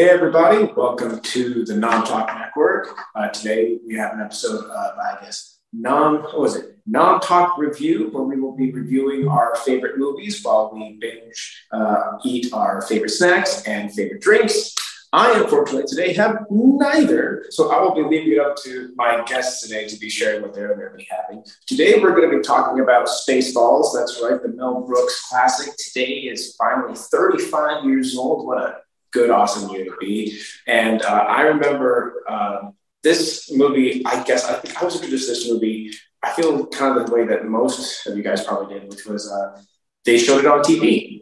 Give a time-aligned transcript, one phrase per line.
[0.00, 2.88] Hey, everybody, welcome to the Nom Talk Network.
[3.14, 6.78] Uh, today we have an episode of, I guess, Nom, what was it?
[6.86, 12.16] Nom Talk Review, where we will be reviewing our favorite movies while we binge uh,
[12.24, 14.74] eat our favorite snacks and favorite drinks.
[15.12, 19.60] I, unfortunately, today have neither, so I will be leaving it up to my guests
[19.60, 21.44] today to be sharing what they're going to be having.
[21.66, 23.92] Today, we're going to be talking about Spaceballs.
[23.94, 25.74] That's right, the Mel Brooks classic.
[25.76, 28.46] Today is finally 35 years old.
[28.46, 28.76] What a
[29.12, 30.40] good, awesome year to be.
[30.66, 32.70] And uh, I remember uh,
[33.02, 35.92] this movie, I guess, I I was introduced to this movie,
[36.22, 39.30] I feel kind of the way that most of you guys probably did, which was
[39.30, 39.60] uh,
[40.04, 41.20] they showed it on TV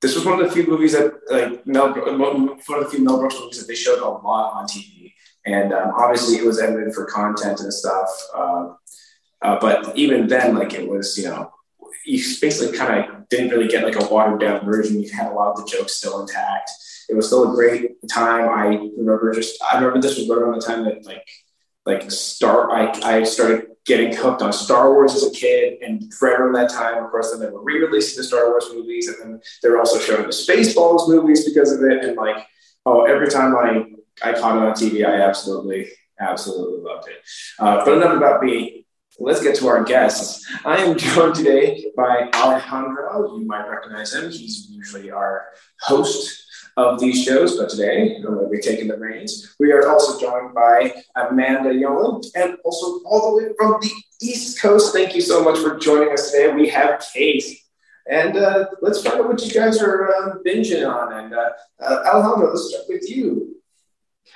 [0.00, 3.18] this was one of the few movies that like Mel, one of the few Mel
[3.18, 5.12] Brooks movies that they showed a lot on TV,
[5.44, 8.08] and um, obviously it was edited for content and stuff.
[8.34, 8.72] Uh,
[9.42, 11.52] uh, but even then, like it was, you know,
[12.04, 15.02] you basically kind of didn't really get like a watered down version.
[15.02, 16.70] You had a lot of the jokes still intact.
[17.08, 18.48] It was still a great time.
[18.48, 18.66] I
[18.96, 21.26] remember just I remember this was right around the time that like
[21.86, 26.38] like Star I, I started getting hooked on Star Wars as a kid, and right
[26.38, 29.40] around that time, of course, then they were re-releasing the Star Wars movies, and then
[29.62, 32.04] they were also showing the Spaceballs movies because of it.
[32.04, 32.46] And like,
[32.84, 33.86] oh, every time I
[34.22, 35.88] I caught it on TV, I absolutely
[36.20, 37.16] absolutely loved it.
[37.58, 38.84] Uh, but enough about me.
[39.20, 40.46] Let's get to our guests.
[40.64, 43.36] I am joined today by Alejandro.
[43.36, 44.30] You might recognize him.
[44.30, 45.46] He's usually our
[45.80, 46.44] host
[46.76, 49.56] of these shows, but today we'll be taking the reins.
[49.58, 54.62] We are also joined by Amanda Yollin and also all the way from the East
[54.62, 54.92] Coast.
[54.92, 56.52] Thank you so much for joining us today.
[56.52, 57.42] We have Cait.
[58.08, 61.12] And uh, let's find out what you guys are uh, binging on.
[61.12, 63.56] And uh, uh Alejandro, let's start with you.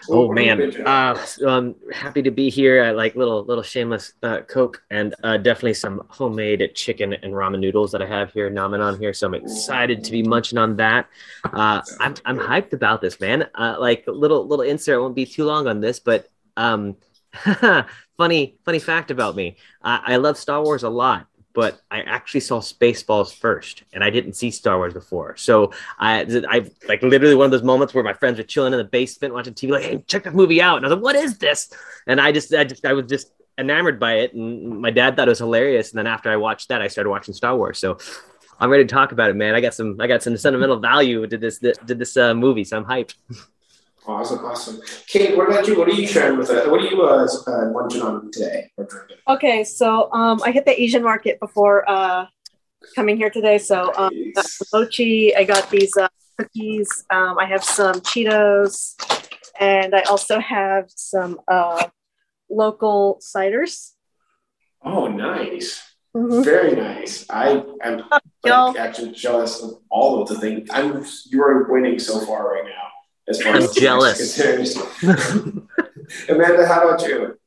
[0.08, 2.82] Oh man, uh, I'm happy to be here.
[2.84, 7.60] I like little little shameless uh, Coke and uh, definitely some homemade chicken and ramen
[7.60, 9.12] noodles that I have here, namen on here.
[9.12, 11.08] So I'm excited to be munching on that.
[11.44, 13.48] Uh, I'm I'm hyped about this, man.
[13.54, 16.96] Uh, like little little insert won't be too long on this, but um,
[18.16, 22.40] funny funny fact about me, I, I love Star Wars a lot but I actually
[22.40, 25.36] saw Spaceballs first, and I didn't see Star Wars before.
[25.36, 28.78] So I, I like literally one of those moments where my friends are chilling in
[28.78, 31.16] the basement watching TV, like, "Hey, check that movie out!" And I was like, "What
[31.16, 31.72] is this?"
[32.06, 35.28] And I just, I just, I was just enamored by it, and my dad thought
[35.28, 35.90] it was hilarious.
[35.90, 37.78] And then after I watched that, I started watching Star Wars.
[37.78, 37.98] So
[38.58, 39.54] I'm ready to talk about it, man.
[39.54, 42.76] I got some, I got some sentimental value to this, to this uh, movie, so
[42.76, 43.14] I'm hyped.
[44.06, 44.80] Awesome, awesome.
[45.06, 45.78] Cait, what about you?
[45.78, 46.66] What are you sharing with us?
[46.66, 49.18] What are you uh, uh, munching on today or drinking?
[49.28, 52.26] Okay, so um, I hit the Asian market before uh,
[52.96, 53.58] coming here today.
[53.58, 55.36] So um, got mochi.
[55.36, 57.04] I got these uh, cookies.
[57.10, 58.96] Um, I have some Cheetos,
[59.60, 61.86] and I also have some uh,
[62.50, 63.92] local ciders.
[64.84, 65.80] Oh, nice.
[66.16, 66.42] Mm-hmm.
[66.42, 67.24] Very nice.
[67.30, 68.02] I am
[68.42, 70.68] like, actually jealous of all of the things.
[70.72, 72.91] I'm you are winning so far right now
[73.32, 74.38] as far I'm as jealous.
[76.28, 77.38] Amanda, how about you?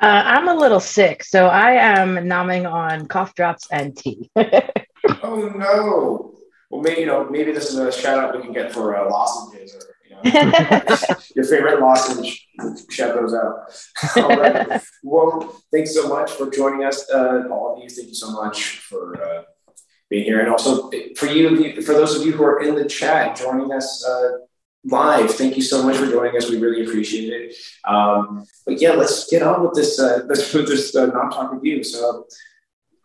[0.00, 4.30] Uh, I'm a little sick, so I am nomming on cough drops and tea.
[4.36, 6.34] oh no!
[6.70, 9.10] Well, maybe you know, maybe this is a shout out we can get for uh,
[9.10, 10.96] lozenges or you know,
[11.36, 12.48] your favorite lozenge.
[12.90, 13.72] Shout those out.
[14.16, 14.80] All right.
[15.02, 17.88] Well, thanks so much for joining us, uh, all of you.
[17.88, 19.42] Thank you so much for uh,
[20.08, 23.36] being here, and also for you, for those of you who are in the chat,
[23.36, 24.30] joining us uh,
[24.84, 25.30] live.
[25.30, 26.50] Thank you so much for joining us.
[26.50, 27.56] We really appreciate it.
[27.84, 29.98] Um, but yeah, let's get on with this.
[29.98, 31.82] Uh, let's put this uh, Nom Talk review.
[31.84, 32.26] So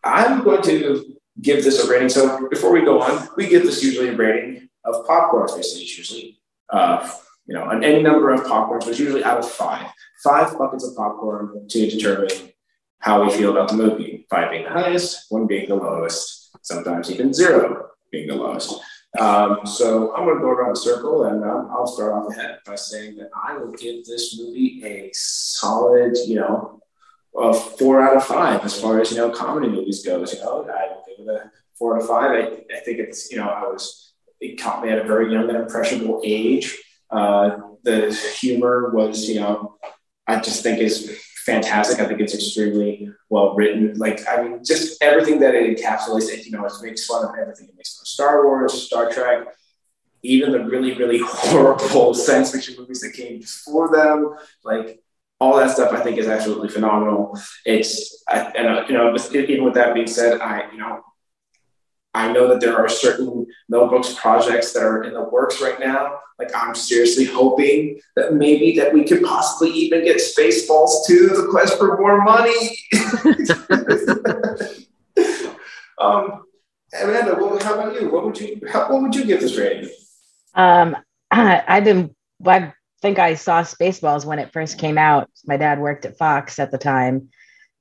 [0.03, 2.09] I'm going to give this a rating.
[2.09, 5.49] So before we go on, we give this usually a rating of popcorn.
[5.57, 7.09] It's usually uh,
[7.45, 9.87] you know on any number of popcorns, but usually out of five.
[10.23, 12.29] Five buckets of popcorn to determine
[12.99, 14.25] how we feel about the movie.
[14.29, 18.73] Five being the highest, one being the lowest, sometimes even zero being the lowest.
[19.19, 22.59] Um, so I'm going to go around the circle and um, I'll start off ahead
[22.65, 26.81] by saying that I will give this movie a solid, you know,
[27.37, 30.33] a four out of five as far as, you know, comedy movies goes.
[30.33, 32.31] You know, I will give it a four out of five.
[32.31, 35.49] I, I think it's, you know, I was, it caught me at a very young
[35.49, 36.77] and impressionable age.
[37.09, 39.77] Uh, the humor was, you know,
[40.27, 41.99] I just think is fantastic.
[41.99, 43.93] I think it's extremely well written.
[43.97, 47.35] Like, I mean, just everything that it encapsulates, it, you know, it makes fun of
[47.39, 47.67] everything.
[47.67, 49.45] It makes Star Wars, Star Trek,
[50.23, 54.35] even the really, really horrible science fiction movies that came before them.
[54.63, 55.01] Like,
[55.41, 57.37] all that stuff I think is absolutely phenomenal.
[57.65, 61.01] It's, I, and, uh, you know, even with that being said, I, you know,
[62.13, 66.19] I know that there are certain notebooks projects that are in the works right now.
[66.39, 71.47] Like I'm seriously hoping that maybe that we could possibly even get Spaceballs 2, The
[71.51, 72.77] Quest for More Money.
[75.99, 76.45] um,
[77.01, 78.09] Amanda, what, how about you?
[78.09, 79.89] What would you how, what would you give this rating?
[80.53, 80.95] Um,
[81.31, 82.15] I, I didn't.
[82.45, 85.29] I think I saw Spaceballs when it first came out.
[85.45, 87.29] My dad worked at Fox at the time.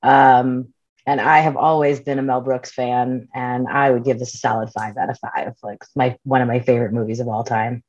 [0.03, 0.73] Um,
[1.07, 4.37] and I have always been a Mel Brooks fan, and I would give this a
[4.37, 5.53] solid five out of five.
[5.61, 7.83] Like my one of my favorite movies of all time.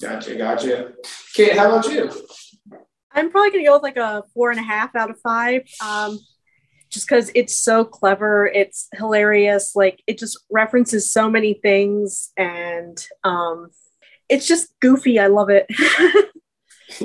[0.00, 0.92] Gotcha, gotcha.
[1.34, 2.10] Cait, how about you?
[3.12, 5.62] I'm probably gonna go with like a four and a half out of five.
[5.84, 6.18] Um,
[6.94, 9.74] just because it's so clever, it's hilarious.
[9.74, 13.70] Like it just references so many things, and um,
[14.28, 15.18] it's just goofy.
[15.18, 15.66] I love it.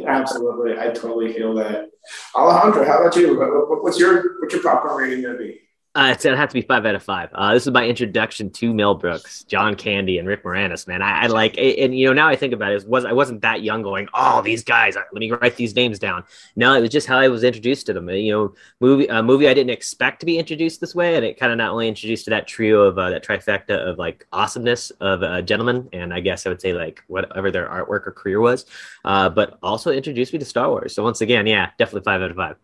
[0.05, 1.89] Absolutely, I totally feel that.
[2.35, 3.37] Alejandro, how about you?
[3.81, 5.59] What's your what's your popcorn rating gonna be?
[5.99, 7.29] Uh, it's gonna have to be five out of five.
[7.33, 10.87] Uh, this is my introduction to Mel Brooks, John Candy, and Rick Moranis.
[10.87, 13.11] Man, I, I like, and you know, now I think about it, it, was I
[13.11, 16.23] wasn't that young, going, "Oh, these guys, let me write these names down."
[16.55, 18.09] No, it was just how I was introduced to them.
[18.09, 21.37] You know, movie a movie I didn't expect to be introduced this way, and it
[21.37, 24.91] kind of not only introduced to that trio of uh, that trifecta of like awesomeness
[25.01, 28.39] of uh, gentlemen, and I guess I would say like whatever their artwork or career
[28.39, 28.65] was,
[29.03, 30.95] uh, but also introduced me to Star Wars.
[30.95, 32.55] So once again, yeah, definitely five out of five.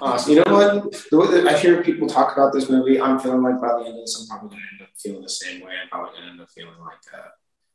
[0.00, 0.32] Awesome.
[0.32, 1.06] You know what?
[1.10, 3.84] The way that I hear people talk about this movie, I'm feeling like by the
[3.86, 5.72] end of this, I'm probably going to end up feeling the same way.
[5.80, 7.28] I'm probably going to end up feeling like uh,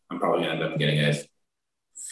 [0.09, 1.27] I'm probably going to end up getting it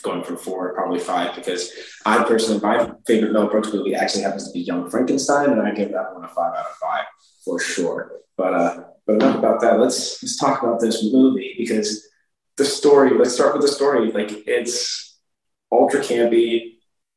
[0.03, 1.71] going from four, probably five, because
[2.05, 5.71] I personally, my favorite Mel Brooks movie actually happens to be Young Frankenstein, and I
[5.71, 7.05] give that one a five out of five
[7.43, 8.11] for sure.
[8.37, 9.79] But uh, but enough about that.
[9.79, 12.07] Let's let's talk about this movie because
[12.57, 13.17] the story.
[13.17, 14.11] Let's start with the story.
[14.11, 15.17] Like it's
[15.71, 16.73] ultra campy.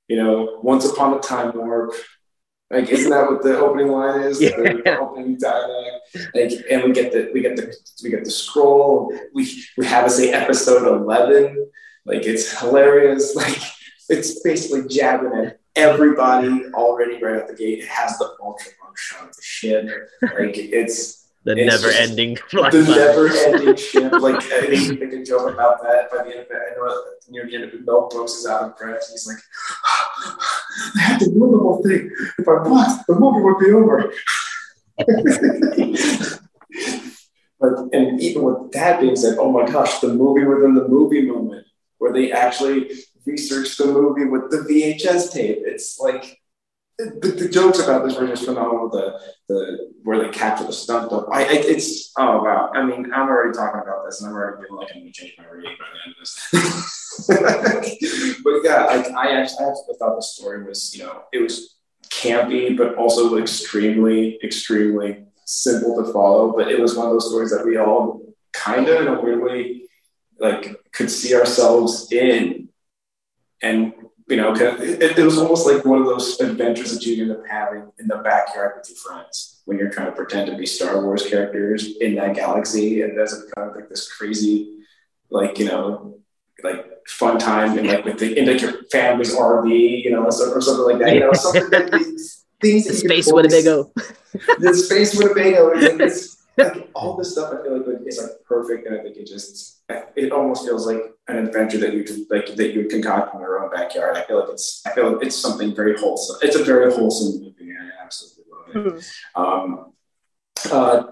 [0.06, 1.92] You know, once upon a time warp
[2.70, 4.40] like, isn't that what the opening line is?
[4.40, 4.50] Yeah.
[4.56, 6.00] The, the opening dialogue.
[6.34, 9.12] Like, and we get the we get the we get the scroll.
[9.34, 11.70] We we have a say episode eleven.
[12.04, 13.34] Like, it's hilarious.
[13.48, 13.58] Like,
[14.10, 17.80] it's basically jabbing at everybody already right out the gate.
[17.80, 19.86] It has the ultra long shot of the ship.
[20.22, 21.17] Like, it's
[21.48, 24.12] the never ending the never ending ship.
[24.12, 26.52] Like I think make a joke about that by the end of it.
[26.52, 29.08] I know near the end of it, Mel Brooks is out of breath.
[29.10, 29.36] He's like,
[30.96, 32.10] I had to do the whole thing.
[32.38, 34.12] If I watched, the movie would be over.
[37.60, 41.22] but and even with that being said, oh my gosh, the movie within the movie
[41.22, 41.66] moment
[41.96, 42.90] where they actually
[43.24, 45.60] researched the movie with the VHS tape.
[45.62, 46.37] It's like
[46.98, 48.88] the, the, jokes about this were just phenomenal.
[48.88, 51.12] The the where they capture the stunt.
[51.32, 52.72] I, I, it's oh wow.
[52.74, 55.34] I mean, I'm already talking about this, and I'm already feeling like I'm gonna change
[55.38, 56.34] my rating by the end of this.
[58.44, 61.76] but yeah, like I actually, I thought the story was you know it was
[62.10, 66.52] campy, but also extremely extremely simple to follow.
[66.56, 68.22] But it was one of those stories that we all
[68.52, 69.82] kind of in a weird way
[70.40, 72.70] like could see ourselves in,
[73.62, 73.94] and
[74.28, 77.46] you know, it, it, was almost like one of those adventures that you end up
[77.48, 81.02] having in the backyard with your friends when you're trying to pretend to be Star
[81.02, 84.80] Wars characters in that galaxy, and there's kind of like this crazy,
[85.30, 86.18] like you know,
[86.62, 90.32] like fun time and like with the in like your family's RV, you know, or
[90.32, 91.14] something like that.
[91.14, 92.86] You know, something that these things.
[92.86, 93.92] The space Winnebago.
[94.58, 95.72] the space Winnebago.
[95.74, 99.26] It's, like, all this stuff I feel like is like perfect, and I think it
[99.26, 103.40] just it almost feels like an adventure that you like that you would concoct in
[103.40, 104.16] your own backyard.
[104.16, 106.36] I feel like it's I feel like it's something very wholesome.
[106.42, 107.72] It's a very wholesome movie.
[107.72, 109.02] I absolutely love it.
[109.02, 109.42] Mm-hmm.
[109.42, 109.92] Um,
[110.70, 111.02] uh,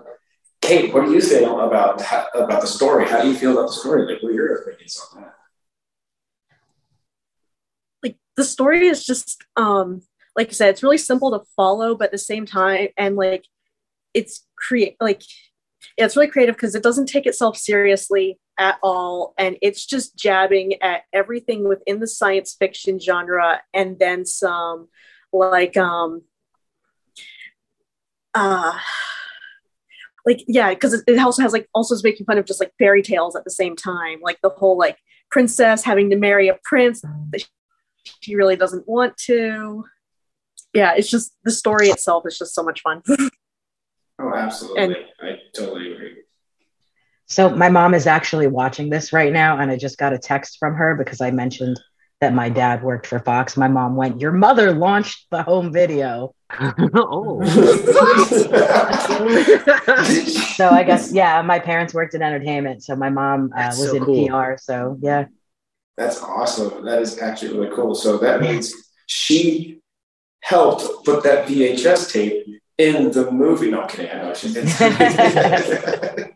[0.61, 2.03] Cait, what do you feel about
[2.35, 3.07] about the story?
[3.07, 4.07] How do you feel about the story?
[4.13, 5.35] Like, what are your opinions on that?
[8.03, 10.03] Like the story is just um
[10.35, 13.47] like I said, it's really simple to follow, but at the same time, and like
[14.13, 15.23] it's create like
[15.97, 20.17] yeah, it's really creative because it doesn't take itself seriously at all and it's just
[20.17, 24.89] jabbing at everything within the science fiction genre and then some
[25.33, 26.23] like um
[28.35, 28.79] uh
[30.25, 33.03] like yeah because it also has like also is making fun of just like fairy
[33.03, 34.99] tales at the same time like the whole like
[35.31, 37.45] princess having to marry a prince that
[38.21, 39.85] she really doesn't want to
[40.73, 43.03] yeah it's just the story itself is just so much fun
[44.19, 44.83] Oh, absolutely.
[44.83, 46.23] And, I totally agree.
[47.27, 50.59] So my mom is actually watching this right now, and I just got a text
[50.59, 51.81] from her because I mentioned
[52.21, 53.57] that my dad worked for Fox.
[53.57, 57.45] My mom went, "Your mother launched the home video." oh.
[60.55, 63.97] so I guess yeah, my parents worked in entertainment, so my mom uh, was so
[63.97, 64.29] in cool.
[64.29, 64.57] PR.
[64.57, 65.27] So yeah,
[65.97, 66.85] that's awesome.
[66.85, 67.97] That is actually really cool.
[67.97, 68.73] So that means
[69.07, 69.81] she
[70.41, 72.47] helped put that VHS tape
[72.79, 73.71] in the movie.
[73.71, 74.11] No, I'm kidding.
[74.11, 76.31] I know she did.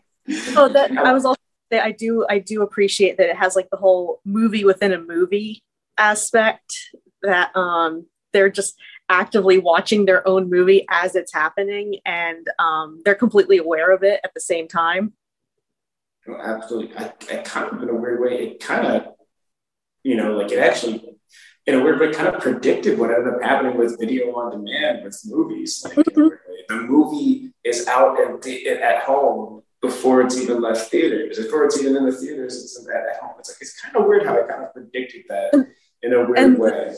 [0.55, 1.37] oh, that I was also
[1.71, 5.63] I do I do appreciate that it has like the whole movie within a movie
[5.97, 6.73] aspect
[7.21, 8.77] that um they're just
[9.09, 14.19] actively watching their own movie as it's happening and um they're completely aware of it
[14.23, 15.13] at the same time.
[16.27, 16.95] Well, absolutely.
[16.97, 19.13] I, I kind of in a weird way, it kind of,
[20.03, 21.17] you know, like it actually
[21.65, 25.03] in a weird way, kind of predicted what ended up happening with video on demand
[25.03, 25.83] with movies.
[25.83, 26.27] Like, mm-hmm.
[26.67, 31.37] The movie is out at, at home before it's even left theaters.
[31.37, 33.35] Before it's even in the theaters, it's at home.
[33.39, 35.53] It's like it's kind of weird how I kind of predicted that
[36.03, 36.95] in a weird and, way.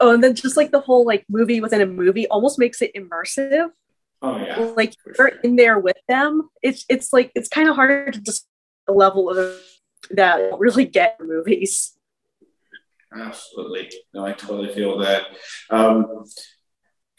[0.00, 2.92] Oh, and then just like the whole like movie within a movie almost makes it
[2.94, 3.70] immersive.
[4.20, 4.58] Oh yeah.
[4.76, 5.28] Like you're sure.
[5.42, 6.50] in there with them.
[6.62, 8.46] It's it's like it's kind of hard to just
[8.86, 9.60] the level of
[10.10, 11.96] that really get movies.
[13.14, 13.90] Absolutely.
[14.14, 15.26] No, I totally feel that.
[15.70, 16.24] Um,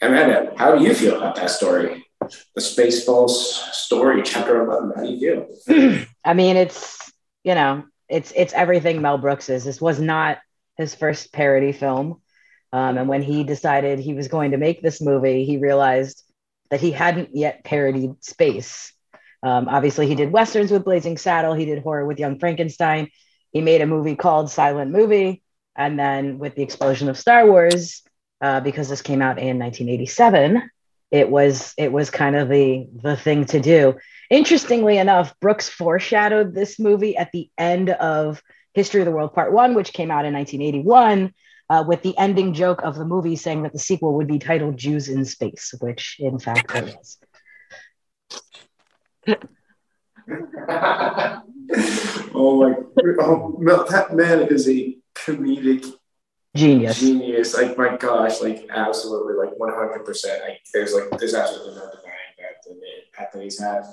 [0.00, 2.04] Amanda, how do you feel about that story?
[2.54, 3.30] The Spaceballs
[3.72, 4.92] story, chapter 11.
[4.96, 6.04] How do you feel?
[6.24, 7.12] I mean, it's,
[7.42, 9.64] you know, it's it's everything Mel Brooks is.
[9.64, 10.38] This was not
[10.76, 12.20] his first parody film.
[12.72, 16.22] Um, and when he decided he was going to make this movie, he realized
[16.70, 18.92] that he hadn't yet parodied space.
[19.42, 21.54] Um, obviously, he did westerns with Blazing Saddle.
[21.54, 23.10] He did horror with Young Frankenstein.
[23.52, 25.42] He made a movie called Silent Movie.
[25.76, 28.02] And then with the explosion of Star Wars,
[28.40, 30.62] uh, because this came out in 1987,
[31.14, 33.94] it was it was kind of the the thing to do.
[34.30, 38.42] Interestingly enough, Brooks foreshadowed this movie at the end of
[38.72, 41.32] History of the World Part One, which came out in 1981,
[41.70, 44.76] uh, with the ending joke of the movie saying that the sequel would be titled
[44.76, 47.18] Jews in Space, which in fact it was.
[52.34, 52.74] oh my!
[53.20, 55.86] Oh, that man is a comedic
[56.54, 57.00] genius.
[57.00, 57.54] Genius!
[57.54, 58.40] Like my gosh!
[58.40, 59.34] Like absolutely!
[59.34, 60.42] Like one hundred percent.
[60.42, 62.70] Like there's like there's absolutely no denying that the
[63.06, 63.84] impact that he's had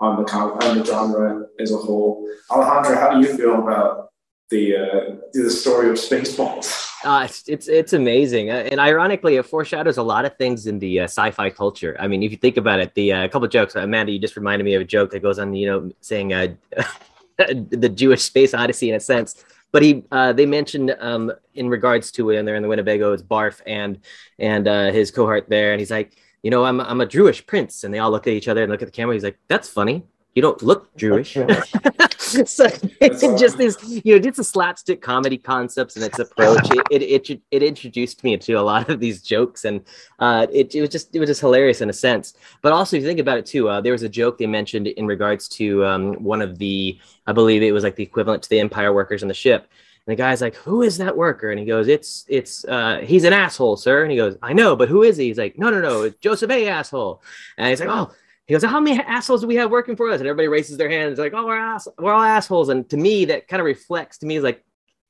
[0.00, 2.28] on the on the genre as a whole.
[2.50, 4.10] Alejandro, how do you feel about
[4.50, 6.88] the uh, the story of Spaceballs?
[7.02, 10.78] Uh, it's, it's, it's amazing, uh, and ironically, it foreshadows a lot of things in
[10.78, 11.96] the uh, sci-fi culture.
[11.98, 13.74] I mean, if you think about it, the uh, couple jokes.
[13.74, 16.48] Amanda, you just reminded me of a joke that goes on, you know, saying uh,
[17.38, 19.42] the Jewish space odyssey in a sense.
[19.72, 23.22] But he, uh, they mentioned um, in regards to when they're in the Winnebago, it's
[23.22, 24.00] Barf and
[24.38, 27.94] and his cohort there, and he's like, you know, I'm I'm a Jewish prince, and
[27.94, 29.14] they all look at each other and look at the camera.
[29.14, 31.34] He's like, that's funny you don't look Jewish.
[32.18, 32.66] so
[33.00, 36.64] it's just this, you know, it's a slapstick comedy concepts and its approach.
[36.90, 39.80] It, it, it, it introduced me to a lot of these jokes and
[40.20, 42.34] uh, it, it was just, it was just hilarious in a sense.
[42.62, 44.86] But also if you think about it too, uh, there was a joke they mentioned
[44.86, 48.48] in regards to um, one of the, I believe it was like the equivalent to
[48.50, 49.68] the Empire workers on the ship.
[50.06, 53.24] And the guy's like, "Who is that worker?" And he goes, "It's it's uh, he's
[53.24, 55.68] an asshole, sir." And he goes, "I know, but who is he?" He's like, "No,
[55.68, 56.68] no, no, it's Joseph A.
[56.68, 57.22] Asshole."
[57.58, 58.10] And he's like, "Oh,
[58.50, 60.18] he goes, How many assholes do we have working for us?
[60.18, 62.68] And everybody raises their hands, like, Oh, we're, ass- we're all assholes.
[62.68, 64.64] And to me, that kind of reflects to me is like,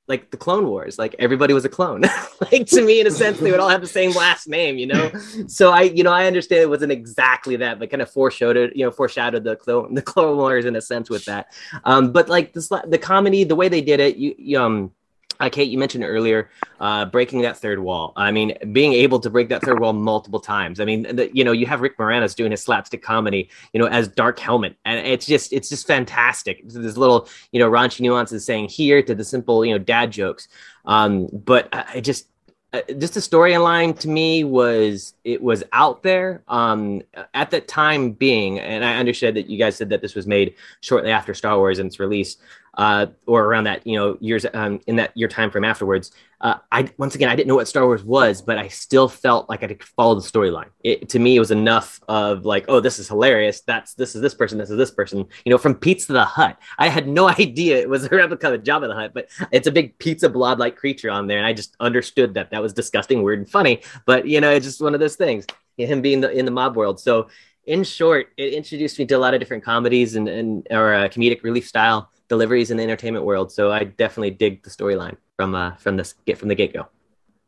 [0.09, 2.03] like the Clone Wars, like everybody was a clone.
[2.53, 4.89] like to me, in a sense, they would all have the same last name, you
[4.89, 5.11] know.
[5.47, 8.85] so I, you know, I understand it wasn't exactly that, but kind of foreshadowed, you
[8.85, 11.47] know, foreshadowed the clone, the Clone Wars in a sense with that.
[11.85, 14.93] Um, but like this, the comedy, the way they did it, you, you um,
[15.41, 18.13] uh, Cait, you mentioned earlier uh, breaking that third wall.
[18.15, 20.81] I mean, being able to break that third wall multiple times.
[20.81, 23.87] I mean, the, you know, you have Rick Moranis doing his slapstick comedy, you know,
[23.87, 26.63] as Dark Helmet, and it's just it's just fantastic.
[26.65, 30.49] There's little you know raunchy nuances saying here to the simple you know dad jokes.
[30.85, 32.27] Um, but I just
[32.73, 37.03] uh, just the storyline to me was it was out there um,
[37.35, 40.55] at that time being, and I understood that you guys said that this was made
[40.81, 42.37] shortly after Star Wars and its release
[42.75, 46.13] uh, or around that you know years um, in that year time frame afterwards.
[46.41, 49.51] Uh, I once again I didn't know what Star Wars was, but I still felt
[49.51, 50.69] like I could follow the storyline.
[51.09, 53.61] To me it was enough of like, oh, this is hilarious.
[53.61, 54.57] That's this is this person.
[54.57, 55.27] This is this person.
[55.45, 56.59] You know, from Pizza the Hut.
[56.79, 59.73] I had no idea it was a replica of Jabba the hut but it's a
[59.73, 63.23] big pizza blob like creature on there, and I just understood that that was disgusting,
[63.23, 63.83] weird, and funny.
[64.07, 65.47] But you know, it's just one of those things.
[65.77, 67.29] Him being the, in the mob world, so
[67.65, 71.09] in short, it introduced me to a lot of different comedies and, and or uh,
[71.09, 73.53] comedic relief style deliveries in the entertainment world.
[73.53, 76.89] So I definitely dig the storyline from uh, from this get from the get go.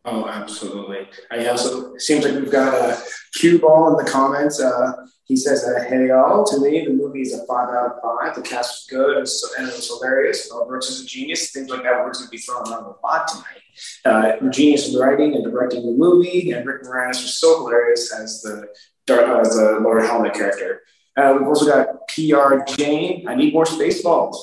[0.05, 1.09] Oh, absolutely.
[1.31, 3.01] I also seems like we've got a
[3.35, 4.61] cue ball in the comments.
[4.61, 8.03] Uh, he says, uh, "Hey all, to me the movie is a five out of
[8.03, 8.35] five.
[8.35, 10.51] The cast was good and, so, and it was hilarious.
[10.51, 11.53] Mel Brooks is a genius.
[11.53, 13.63] Things like that words going to be thrown around a lot tonight.
[14.05, 18.43] Uh, genius in writing and directing the movie, and Rick Moranis was so hilarious as
[18.43, 18.69] the
[19.09, 20.83] as the Lord Helmet character.
[21.17, 23.29] Uh, we've also got PR Jane.
[23.29, 24.37] I need more Spaceballs.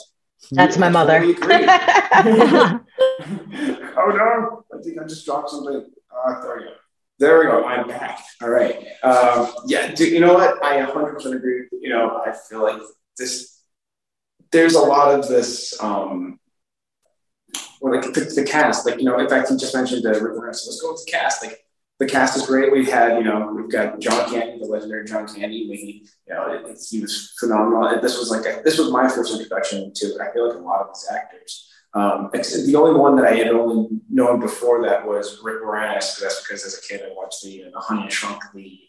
[0.52, 1.20] That's my mother.
[1.44, 2.82] oh
[3.98, 4.64] no!
[4.74, 5.86] I think I just dropped something.
[6.12, 6.74] Uh, there we go.
[7.20, 7.66] There we go.
[7.66, 8.24] I'm back.
[8.42, 8.78] All right.
[9.04, 9.94] Um, yeah.
[9.94, 10.64] Do, you know what?
[10.64, 11.68] I 100% agree.
[11.82, 12.82] You know, I feel like
[13.18, 13.62] this.
[14.52, 15.80] There's a lot of this.
[15.82, 16.40] Um,
[17.82, 20.38] well, like the, the cast, like you know, in fact, you just mentioned the Rick
[20.42, 21.44] Let's go with the cast.
[21.44, 21.64] Like
[22.00, 22.72] the cast is great.
[22.72, 25.68] We've had, you know, we've got John Candy, the legendary John Candy.
[25.70, 28.02] We, you know, it, he was phenomenal.
[28.02, 30.06] This was like a, this was my first introduction to.
[30.08, 30.22] it.
[30.22, 31.70] I feel like a lot of these actors.
[31.94, 36.20] Um, the only one that I had only known before that was Rick Moranis.
[36.22, 38.80] That's because as a kid I watched the, uh, the Honey and Shrunk the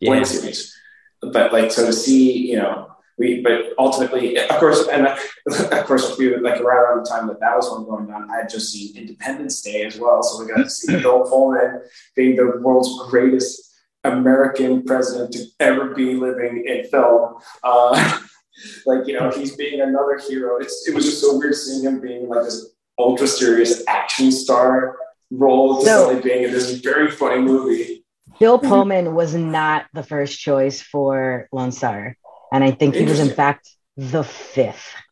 [0.00, 0.22] yeah.
[0.24, 0.76] series.
[1.22, 6.16] But like so to see, you know, we but ultimately, of course, and of course,
[6.18, 8.72] we like right around the time that that was one going on, I had just
[8.72, 10.22] seen Independence Day as well.
[10.22, 11.82] So we got to see Bill Pullman
[12.16, 17.34] being the world's greatest American president to ever be living in film.
[17.62, 18.20] Uh,
[18.86, 20.58] like you know, he's being another hero.
[20.58, 24.96] It's it was just so weird seeing him being like this ultra serious action star
[25.30, 28.04] role, just so, being in this very funny movie.
[28.40, 32.16] Bill Pullman was not the first choice for Lone Star,
[32.54, 34.92] and I think he was in fact the fifth.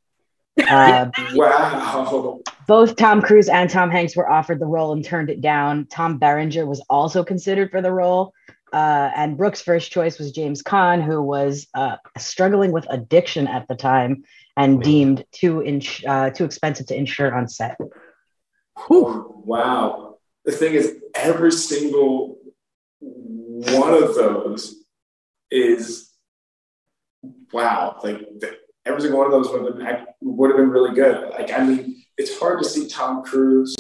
[0.69, 2.41] Uh, wow.
[2.69, 5.87] Both Tom Cruise and Tom Hanks were offered the role and turned it down.
[5.87, 8.35] Tom Berenger was also considered for the role,
[8.71, 13.67] uh, and Brooks' first choice was James Caan, who was uh, struggling with addiction at
[13.67, 17.79] the time and deemed too ins- uh, too expensive to insure on set.
[18.91, 20.19] Oh, wow.
[20.45, 22.37] The thing is, every single
[23.01, 24.85] one of those
[25.51, 26.12] is
[27.53, 27.99] wow.
[28.03, 28.21] Like
[28.85, 31.31] every single one of those would have been, would have been really good.
[31.31, 33.75] Like I mean, it's hard to see Tom Cruise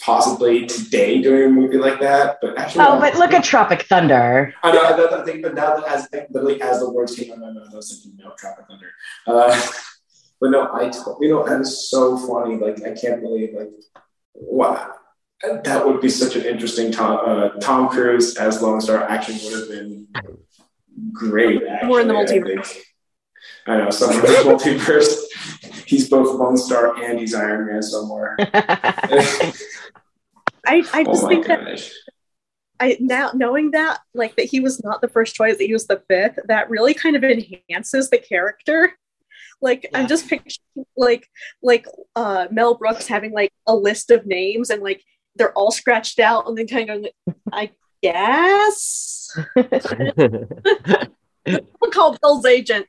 [0.00, 2.38] possibly today doing a movie like that.
[2.40, 4.54] But actually, oh, but look at Tropic Thunder.
[4.62, 4.82] I know.
[4.82, 7.52] I, I think, but now that as literally as the words came out of my
[7.52, 8.90] mouth, I was thinking, no, Tropic Thunder.
[9.26, 9.70] Uh,
[10.40, 12.56] but no, I you know that is so funny.
[12.56, 13.70] Like I can't believe like
[14.34, 14.92] wow.
[15.64, 19.60] That would be such an interesting Tom uh, Tom Cruise as Lone Star actually would
[19.60, 20.06] have been
[21.12, 21.62] great.
[21.62, 22.76] Actually, More in the multiverse.
[23.66, 25.84] I, I know some of the multiverse.
[25.86, 28.36] He's both Lone Star and he's Iron Man somewhere.
[30.66, 31.88] I, I just oh think gosh.
[31.88, 31.92] that
[32.80, 35.86] I now knowing that like that he was not the first choice, that he was
[35.86, 38.92] the fifth, that really kind of enhances the character.
[39.60, 39.98] Like yeah.
[39.98, 41.28] I'm just picturing like
[41.62, 41.86] like
[42.16, 45.02] uh Mel Brooks having like a list of names and like
[45.36, 47.06] they're all scratched out and then kind of
[47.52, 47.70] I
[48.04, 50.46] guess we'll
[51.90, 52.86] call Bill's agent.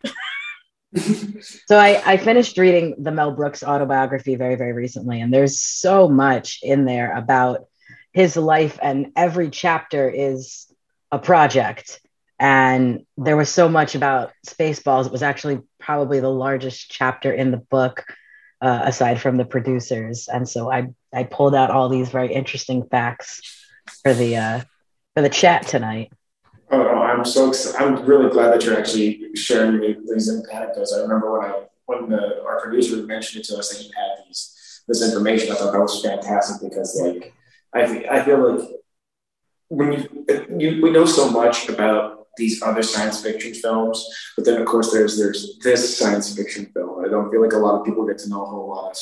[1.65, 6.09] so I, I finished reading the Mel Brooks autobiography very, very recently, and there's so
[6.09, 7.65] much in there about
[8.11, 10.67] his life, and every chapter is
[11.11, 12.01] a project.
[12.37, 15.05] And there was so much about Spaceballs.
[15.05, 18.03] It was actually probably the largest chapter in the book,
[18.61, 20.27] uh, aside from the producers.
[20.27, 23.39] And so I I pulled out all these very interesting facts
[24.03, 24.61] for the uh,
[25.15, 26.11] for the chat tonight.
[26.71, 27.81] Oh, no, I'm so excited.
[27.81, 30.93] I'm really glad that you're actually sharing these anecdotes.
[30.93, 34.25] I remember when I when the, our producer mentioned it to us that you had
[34.27, 35.51] these this information.
[35.51, 37.33] I thought that was fantastic because like
[37.73, 38.69] I I feel like
[39.69, 40.25] when you,
[40.57, 44.91] you we know so much about these other science fiction films, but then of course
[44.91, 47.05] there's there's this science fiction film.
[47.05, 48.91] I don't feel like a lot of people get to know a whole lot.
[48.91, 48.97] of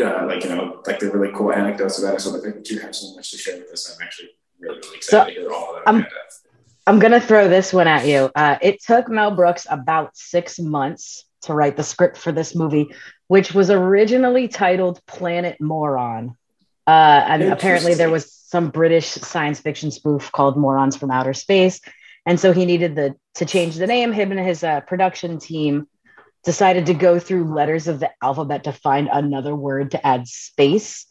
[0.00, 2.20] Uh, like you know, like the really cool anecdotes about it.
[2.20, 3.90] So I think you have so much to share with us.
[3.90, 6.14] I'm actually really, really excited so, to hear all of that.
[6.86, 8.30] I'm going to throw this one at you.
[8.34, 12.88] Uh, it took Mel Brooks about six months to write the script for this movie,
[13.28, 16.36] which was originally titled Planet Moron.
[16.86, 21.80] Uh, and apparently, there was some British science fiction spoof called Morons from Outer Space.
[22.26, 24.12] And so he needed the, to change the name.
[24.12, 25.86] Him and his uh, production team
[26.44, 31.06] decided to go through letters of the alphabet to find another word to add space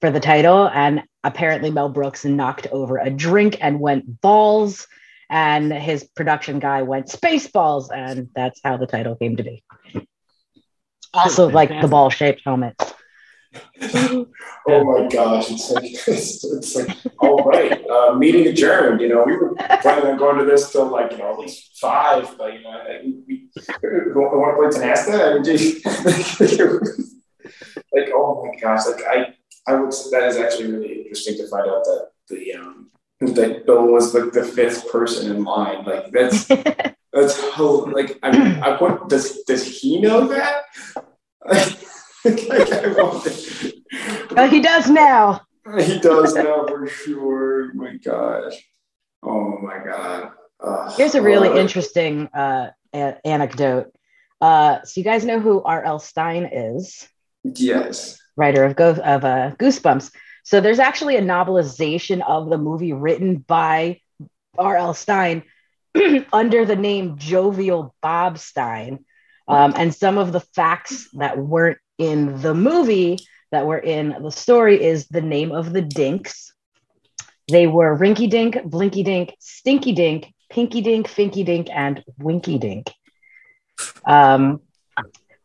[0.00, 0.68] for the title.
[0.68, 4.86] And apparently, Mel Brooks knocked over a drink and went balls
[5.30, 9.62] and his production guy went Spaceballs, and that's how the title came to be.
[11.14, 12.74] Also, like the ball shaped helmet.
[13.82, 14.26] oh
[14.66, 17.84] my gosh, it's like it's, it's like all right.
[17.88, 19.00] Uh, meeting adjourned.
[19.00, 21.78] You know, we were planning on going to this till like you know at least
[21.80, 23.48] five, but you know, we, we
[24.14, 25.30] want to play Tenasta.
[25.30, 25.84] I mean, geez,
[27.92, 29.34] like oh my gosh, like I
[29.70, 33.86] I would that is actually really interesting to find out that the um that Bill
[33.86, 35.84] was like the fifth person in line.
[35.84, 36.44] Like that's
[37.12, 40.64] that's how like I mean I want does does he know that?
[44.34, 45.42] well, he does now.
[45.80, 47.72] He does now for sure.
[47.74, 48.54] My gosh.
[49.22, 50.32] Oh my god.
[50.58, 53.92] Uh, Here's a really uh, interesting uh, a- anecdote.
[54.40, 55.98] Uh, so you guys know who R.L.
[55.98, 57.08] Stine is?
[57.44, 58.18] Yes.
[58.40, 60.10] Writer of Go- of uh, Goosebumps.
[60.44, 64.00] So there's actually a novelization of the movie written by
[64.58, 64.94] R.L.
[64.94, 65.42] Stine
[66.32, 69.04] under the name Jovial Bob Stine.
[69.46, 73.18] Um, and some of the facts that weren't in the movie
[73.52, 76.54] that were in the story is the name of the dinks.
[77.50, 82.90] They were Rinky Dink, Blinky Dink, Stinky Dink, Pinky Dink, Finky Dink, and Winky Dink.
[84.06, 84.60] Um,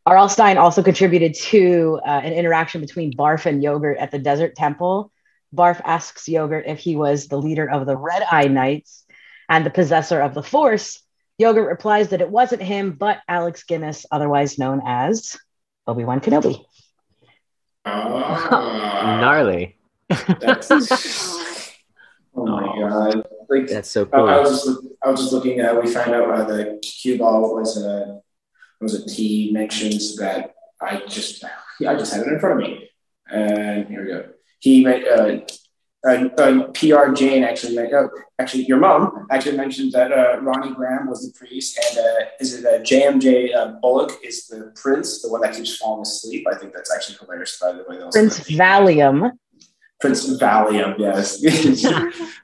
[0.05, 0.29] R.L.
[0.29, 5.11] Stine also contributed to uh, an interaction between Barf and Yogurt at the Desert Temple.
[5.53, 9.05] Barf asks Yogurt if he was the leader of the Red Eye Knights
[9.49, 11.01] and the possessor of the Force.
[11.39, 15.37] Yogurt replies that it wasn't him, but Alec Guinness, otherwise known as
[15.87, 16.63] Obi Wan Kenobi.
[17.85, 19.77] Ah, gnarly.
[20.09, 20.15] oh
[22.35, 23.27] my god!
[23.49, 24.27] Like that's so cool.
[24.27, 25.81] I, I, was just I was just looking at.
[25.81, 28.21] We find out uh, the cue ball was a
[28.81, 31.43] was a T mentions that I just
[31.87, 32.89] I just had it in front of me,
[33.29, 34.29] and here we go.
[34.59, 35.39] He uh,
[36.07, 38.07] uh, uh, PR Jane actually, uh,
[38.39, 42.53] actually, your mom actually mentioned that uh, Ronny Graham was the priest, and uh, is
[42.53, 46.45] it uh, JMJ uh, Bullock is the prince, the one that keeps falling asleep?
[46.51, 47.59] I think that's actually hilarious.
[47.59, 49.31] By the way, Prince Valium.
[49.99, 51.41] Prince Valium, yes.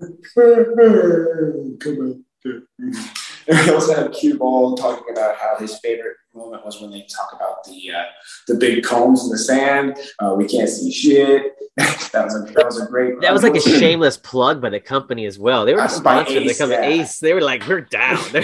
[1.80, 3.14] Come on.
[3.46, 7.02] And we also have Cue Ball talking about how his favorite moment was when they
[7.02, 8.04] talk about the uh,
[8.48, 9.96] the big combs in the sand.
[10.18, 11.52] Uh, we can't see shit.
[11.76, 13.20] that was a that was a great.
[13.20, 15.64] That was like a shameless plug by the company as well.
[15.64, 16.44] They were sponsored.
[16.44, 16.82] They come yeah.
[16.82, 17.18] Ace.
[17.18, 18.18] They were like, we're down.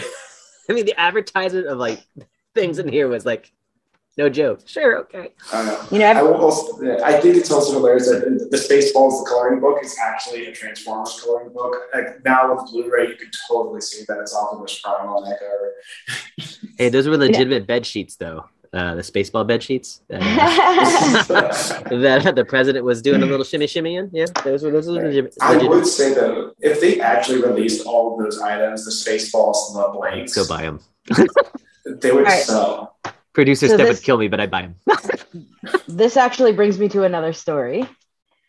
[0.69, 2.05] I mean, the advertisement of like
[2.55, 3.53] things in here was like
[4.21, 4.61] no joke.
[4.67, 5.33] Sure, okay.
[5.51, 9.61] Uh, you know, I, also, I think it's also hilarious that the Spaceballs, the coloring
[9.61, 11.75] book, is actually a Transformers coloring book.
[11.95, 15.73] Like now with Blu-ray, you can totally see that it's Optimus Prime on that cover.
[16.79, 17.73] hey, those were legitimate yeah.
[17.73, 18.45] bed sheets, though.
[18.73, 20.19] Uh, the Spaceball bed sheets uh,
[21.91, 24.09] that the president was doing a little shimmy shimmy in.
[24.13, 25.35] Yeah, those were those were legitimate.
[25.41, 29.83] I would say though, if they actually released all of those items, the Spaceballs and
[29.83, 30.79] the blanks, go buy them.
[31.85, 32.45] they would right.
[32.45, 33.00] sell.
[33.41, 34.75] Producer so Steph this, would kill me, but I'd buy him.
[35.89, 37.89] this actually brings me to another story.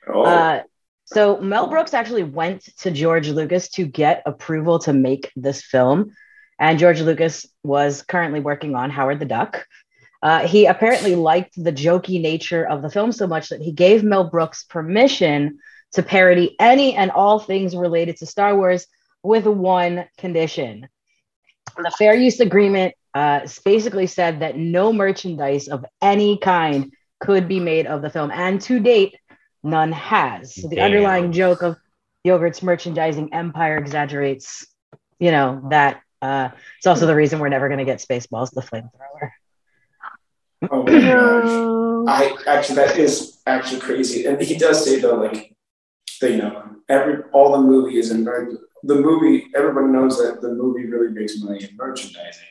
[0.06, 0.24] Oh.
[0.24, 0.64] Uh,
[1.06, 6.12] so Mel Brooks actually went to George Lucas to get approval to make this film,
[6.60, 9.66] and George Lucas was currently working on Howard the Duck.
[10.22, 14.04] Uh, he apparently liked the jokey nature of the film so much that he gave
[14.04, 15.60] Mel Brooks permission
[15.94, 18.88] to parody any and all things related to Star Wars
[19.24, 20.90] with one condition.
[21.78, 27.60] The fair use agreement uh, basically said that no merchandise of any kind could be
[27.60, 28.32] made of the film.
[28.32, 29.16] And to date,
[29.64, 30.56] none has.
[30.56, 30.86] So the Damn.
[30.86, 31.78] underlying joke of
[32.24, 34.66] Yogurt's merchandising empire exaggerates,
[35.20, 38.62] you know, that uh, it's also the reason we're never going to get Spaceballs, the
[38.62, 39.32] flamethrower.
[40.70, 42.08] Oh my gosh.
[42.08, 44.26] I actually, that is actually crazy.
[44.26, 45.56] And he does say, though, like,
[46.22, 50.42] that, you know, every all the movie is in very, the movie, everyone knows that
[50.42, 52.48] the movie really makes money in merchandising.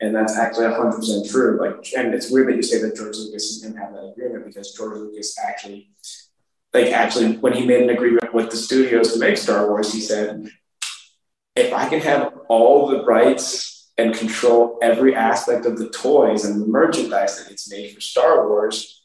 [0.00, 1.58] And that's actually 100% true.
[1.60, 4.74] Like, and it's weird that you say that George Lucas didn't have that agreement because
[4.74, 5.90] George Lucas actually,
[6.72, 10.00] like, actually, when he made an agreement with the studios to make Star Wars, he
[10.00, 10.48] said,
[11.54, 16.60] if I can have all the rights and control every aspect of the toys and
[16.60, 19.03] the merchandise that gets made for Star Wars,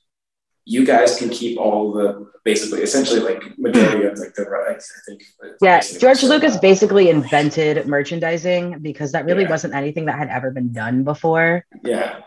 [0.70, 5.00] you guys can keep all the basically essentially like majority of like the rights i
[5.06, 5.24] think.
[5.62, 9.50] Yeah george lucas basically invented merchandising because that really yeah.
[9.50, 11.66] wasn't anything that had ever been done before.
[11.84, 12.22] Yeah.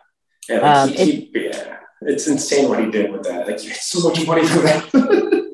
[0.49, 1.77] Yeah, like um, he, he, yeah.
[2.03, 3.47] It's insane what he did with that.
[3.47, 4.93] Like he so much money for that.
[4.93, 5.53] Um,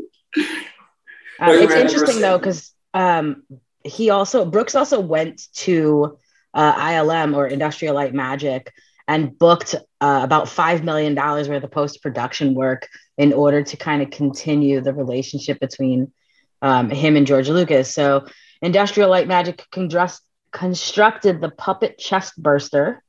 [1.40, 3.42] it's interesting though because um,
[3.84, 6.18] he also brooks also went to
[6.54, 8.72] uh, ilm or industrial light magic
[9.08, 14.02] and booked uh, about $5 million worth of post production work in order to kind
[14.02, 16.12] of continue the relationship between
[16.60, 17.92] um, him and George Lucas.
[17.92, 18.26] So,
[18.60, 23.02] Industrial Light Magic constructed the puppet chest burster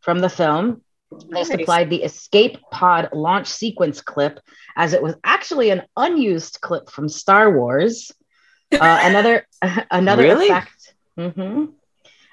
[0.00, 0.82] from the film.
[1.32, 4.40] They supplied the escape pod launch sequence clip,
[4.76, 8.12] as it was actually an unused clip from Star Wars.
[8.72, 9.46] Uh, another
[9.90, 10.48] another really?
[10.48, 10.94] effect.
[11.16, 11.66] Mm-hmm.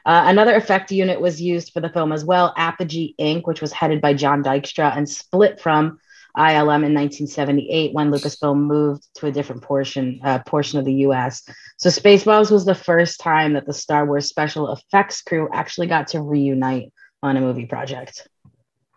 [0.05, 3.71] Uh, another effect unit was used for the film as well, Apogee Inc., which was
[3.71, 5.99] headed by John Dykstra and split from
[6.37, 11.47] ILM in 1978 when Lucasfilm moved to a different portion uh, portion of the U.S.
[11.77, 16.07] So Spaceballs was the first time that the Star Wars special effects crew actually got
[16.09, 16.91] to reunite
[17.23, 18.27] on a movie project.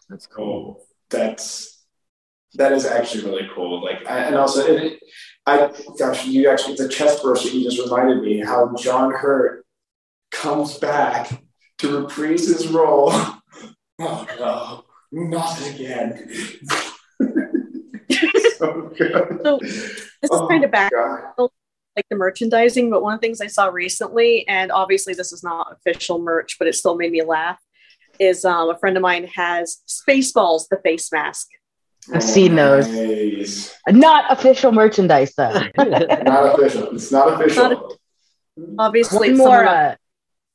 [0.08, 0.84] That's cool.
[1.10, 1.84] That's
[2.54, 3.84] that is actually really cool.
[3.84, 4.98] Like, and also, it,
[5.46, 9.57] I gosh, you actually the chest burst you just reminded me how John Hurt
[10.38, 11.31] comes back
[11.79, 13.12] to reprise his role.
[14.01, 14.85] Oh no,
[15.35, 16.31] not again.
[18.57, 21.48] so, so, this oh, is kind of back God.
[21.96, 25.42] like the merchandising, but one of the things I saw recently, and obviously this is
[25.42, 27.59] not official merch, but it still made me laugh,
[28.20, 31.48] is um, a friend of mine has Spaceballs, the face mask.
[32.14, 32.88] I've seen those.
[32.88, 33.77] Nice.
[33.88, 35.51] Not official merchandise, though.
[35.77, 36.94] not official.
[36.94, 37.68] It's not official.
[37.68, 39.66] Not a, obviously, one more.
[39.66, 39.96] Uh,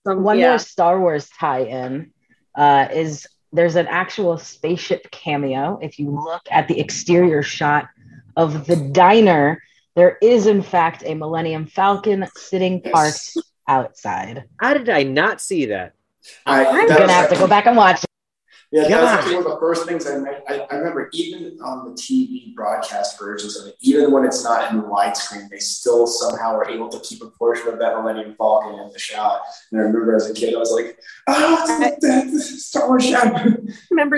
[0.06, 0.50] some, one yeah.
[0.50, 2.12] more Star Wars tie-in
[2.56, 5.80] uh, is there's an actual spaceship cameo.
[5.82, 7.88] If you look at the exterior shot
[8.36, 9.62] of the diner,
[9.96, 13.38] there is in fact a Millennium Falcon sitting parked
[13.68, 14.46] outside.
[14.60, 15.94] How did I not see that?
[16.46, 18.04] I, am gonna have to go back and watch.
[18.74, 20.16] Yeah, that was actually one of the first things I,
[20.50, 21.08] I, I remember.
[21.14, 25.48] Even on the TV broadcast versions of it, even when it's not in the widescreen,
[25.50, 28.98] they still somehow are able to keep a portion of that Millennium Falcon in the
[28.98, 29.42] shot.
[29.72, 33.56] And I remember as a kid, I was like, "Oh, that's Star Wars shot." I
[33.92, 34.18] remember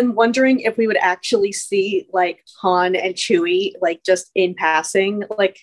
[0.00, 5.22] and wondering if we would actually see like Han and Chewie like just in passing.
[5.38, 5.60] Like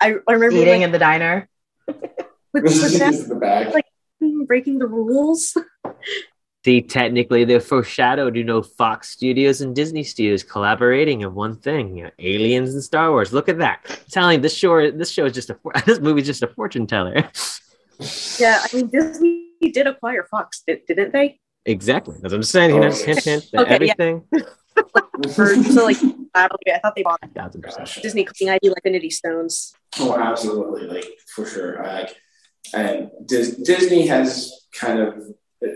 [0.00, 1.48] I, I remember eating like, in the diner.
[1.86, 3.74] with, with that, the bag.
[3.74, 3.84] like
[4.46, 5.54] breaking the rules.
[6.66, 11.96] See, technically, they foreshadowed, you know, Fox Studios and Disney Studios collaborating in one thing,
[11.96, 13.32] you know, aliens and Star Wars.
[13.32, 13.86] Look at that!
[13.88, 17.14] I'm telling this show, this show is just a, this movie's just a fortune teller.
[18.40, 21.38] yeah, I mean, Disney did acquire Fox, didn't they?
[21.66, 22.16] Exactly.
[22.20, 22.74] That's what I'm saying.
[22.74, 24.24] You know, oh, hint, hint, okay, everything.
[24.76, 25.62] Yeah.
[25.62, 25.96] so like,
[26.34, 26.48] I
[26.82, 29.72] thought they bought thousand percent Disney cooking ID like Infinity Stones.
[30.00, 30.88] Oh, absolutely!
[30.88, 31.86] Like for sure.
[31.86, 32.16] I like,
[32.74, 35.14] and Dis- Disney has kind of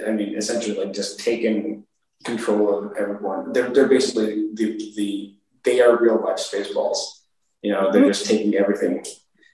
[0.06, 1.84] I mean, essentially like just taking
[2.24, 3.52] control of everyone.
[3.52, 6.98] They're, they're basically the, the, they are real life spaceballs.
[7.62, 9.04] You know, they're just taking everything,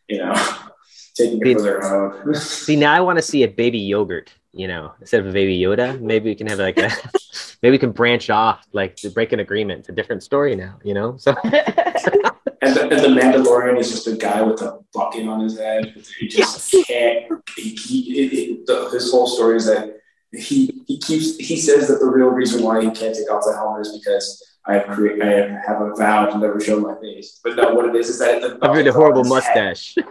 [0.09, 0.33] you know,
[1.15, 2.35] taking it for their own.
[2.35, 5.59] see, now I want to see a baby yogurt, you know, instead of a baby
[5.59, 6.01] Yoda.
[6.01, 6.91] Maybe we can have like a,
[7.63, 9.81] maybe we can branch off, like to break an agreement.
[9.81, 11.17] It's a different story now, you know?
[11.17, 11.35] So.
[11.45, 15.95] and, the, and the Mandalorian is just a guy with a bucket on his head.
[16.19, 16.87] He just yes.
[16.87, 17.43] can't.
[17.57, 19.97] He, he, it, it, the, his whole story is that
[20.33, 23.55] he he keeps he says that the real reason why he can't take off the
[23.55, 27.41] helmet is because I have create I have a vow to never show my face.
[27.43, 29.95] But no, what it is is that the I've got a horrible mustache.
[29.95, 30.07] the,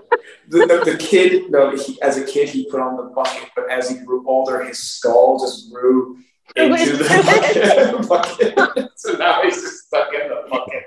[0.50, 3.90] the, the, kid, no, he, as a kid he put on the bucket, but as
[3.90, 6.18] he grew older, his skull just grew
[6.56, 8.56] into the bucket.
[8.56, 8.90] bucket.
[8.96, 10.84] so now he's just stuck in the bucket.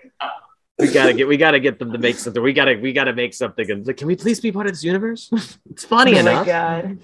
[0.79, 2.43] we gotta get we gotta get them to make something.
[2.43, 3.71] We gotta we gotta make something.
[3.71, 5.31] And like, can we please be part of this universe?
[5.71, 6.47] it's funny oh enough.
[6.47, 6.99] My God.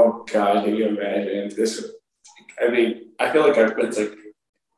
[0.00, 1.84] Oh God, can you imagine this?
[2.60, 4.18] I mean, I feel like I've been like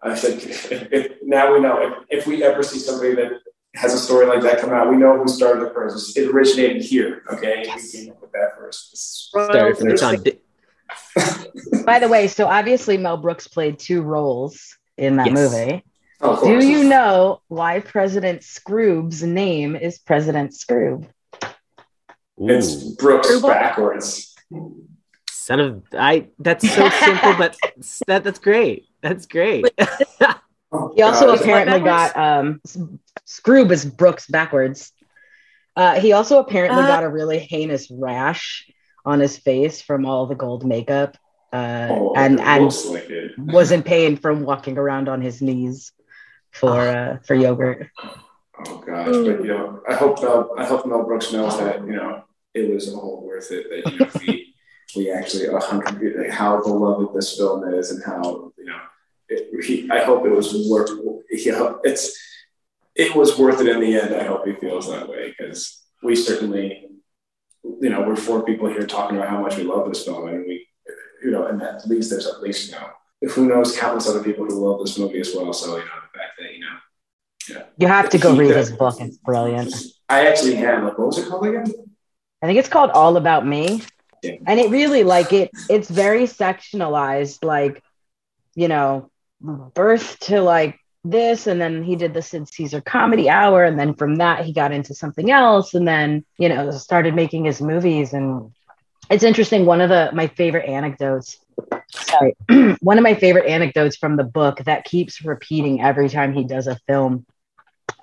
[0.02, 0.88] I said.
[0.90, 3.32] If, now we know if, if we ever see somebody that
[3.76, 6.16] has a story like that come out, we know who started the first.
[6.16, 7.22] It originated here.
[7.32, 7.92] Okay, yes.
[7.92, 8.96] we came up with that first.
[9.28, 10.38] Started from the
[11.86, 15.34] By the way, so obviously Mel Brooks played two roles in that yes.
[15.34, 15.84] movie.
[16.20, 21.06] Oh, Do you know why President Skroob's name is President Skroob?
[22.38, 24.34] It's Brooks backwards.
[25.42, 26.28] Son of I.
[26.38, 27.56] That's so simple, but
[28.06, 28.86] that that's great.
[29.00, 29.66] That's great.
[30.94, 32.60] he also apparently got um
[33.26, 34.92] Skroob is Brooks backwards.
[35.74, 38.70] Uh, he also apparently uh, got a really heinous rash
[39.04, 41.16] on his face from all the gold makeup,
[41.52, 42.64] uh, oh, and and
[43.38, 45.92] was in pain from walking around on his knees
[46.52, 47.88] for uh, for yogurt.
[47.98, 51.94] Oh gosh, but you know, I hope Mel, I hope Mel Brooks knows that you
[51.94, 52.22] know
[52.54, 53.66] it was all worth it.
[53.70, 54.41] That you know, he
[54.96, 58.80] we actually a hundred like how beloved this film is and how you know
[59.28, 60.90] it, he, I hope it was worth
[61.32, 62.18] you know, it's
[62.94, 64.14] it was worth it in the end.
[64.14, 66.88] I hope he feels that way because we certainly
[67.64, 70.44] you know we're four people here talking about how much we love this film and
[70.46, 70.66] we
[71.22, 72.88] you know and at least there's at least you know
[73.30, 75.52] who knows countless other people who love this movie as well.
[75.52, 76.76] So you know the fact that you know
[77.48, 78.96] yeah you have to go read his book.
[79.00, 79.74] It's brilliant.
[80.08, 80.84] I actually have.
[80.84, 81.64] Like, what was it called again?
[82.42, 83.80] I think it's called All About Me
[84.22, 87.82] and it really like it it's very sectionalized like
[88.54, 93.64] you know birth to like this and then he did the sid caesar comedy hour
[93.64, 97.44] and then from that he got into something else and then you know started making
[97.44, 98.12] his movies.
[98.12, 98.52] And
[99.10, 101.38] it's interesting one of the my favorite anecdotes
[101.90, 102.36] sorry
[102.80, 106.68] one of my favorite anecdotes from the book that keeps repeating every time he does
[106.68, 107.26] a film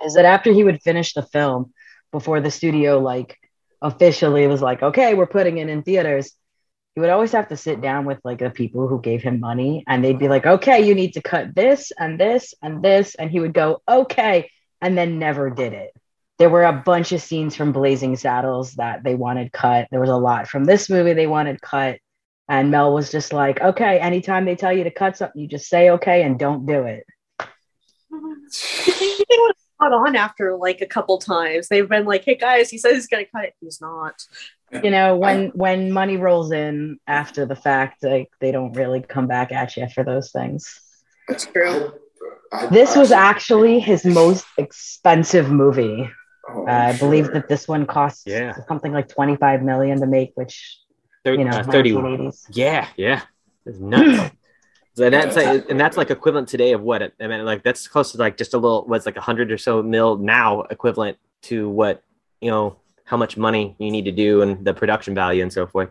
[0.04, 1.74] is that after he would finish the film
[2.12, 3.38] before the studio like
[3.82, 6.34] officially was like, okay, we're putting it in theaters,
[6.96, 9.84] he would always have to sit down with like the people who gave him money
[9.88, 13.16] and they'd be like, okay, you need to cut this and this and this.
[13.16, 14.50] And he would go, okay,
[14.82, 15.92] and then never did it.
[16.40, 19.88] There were a bunch of scenes from Blazing Saddles that they wanted cut.
[19.92, 22.00] There was a lot from this movie they wanted cut.
[22.48, 25.70] And Mel was just like, okay, anytime they tell you to cut something, you just
[25.70, 27.06] say okay and don't do it.
[29.80, 31.68] caught on after like a couple times.
[31.68, 33.54] They've been like, "Hey guys, he says he's gonna cut it.
[33.62, 34.22] He's not."
[34.84, 39.28] You know, when when money rolls in after the fact, like they don't really come
[39.28, 40.80] back at you for those things.
[41.28, 41.94] That's true.
[42.72, 46.10] This was actually his most expensive movie.
[46.48, 48.56] Oh, uh, I believe that this one cost yeah.
[48.68, 50.80] something like 25 million to make, which
[51.24, 53.22] 30, you know, uh, 30, Yeah, yeah.
[53.66, 54.34] It's nuts.
[55.00, 57.02] And that's like, and that's like equivalent today of what?
[57.20, 59.58] I mean, like that's close to like just a little what's like a hundred or
[59.58, 62.04] so mil now, equivalent to what
[62.42, 65.66] you know how much money you need to do and the production value and so
[65.66, 65.90] forth.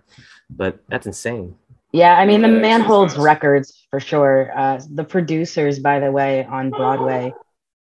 [0.51, 1.57] But that's insane.
[1.92, 4.53] Yeah, I mean the man holds records for sure.
[4.57, 7.33] Uh, the producers, by the way, on Broadway,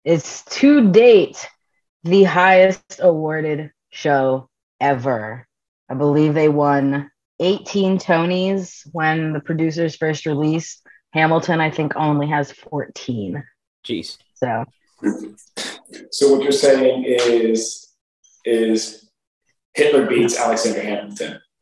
[0.05, 1.47] is to date
[2.03, 4.49] the highest awarded show
[4.79, 5.47] ever.
[5.89, 10.86] I believe they won 18 Tonys when the producers first released.
[11.13, 13.43] Hamilton, I think, only has 14.
[13.85, 14.17] Jeez.
[14.35, 14.65] So.
[16.11, 17.87] So what you're saying is
[18.45, 19.09] is
[19.73, 21.39] Hitler beats Alexander Hamilton.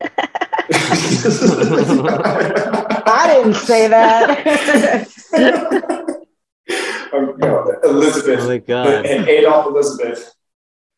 [3.08, 5.06] I didn't say that.
[7.12, 9.06] um, no, Elizabeth oh my God.
[9.06, 10.32] and Adolf Elizabeth.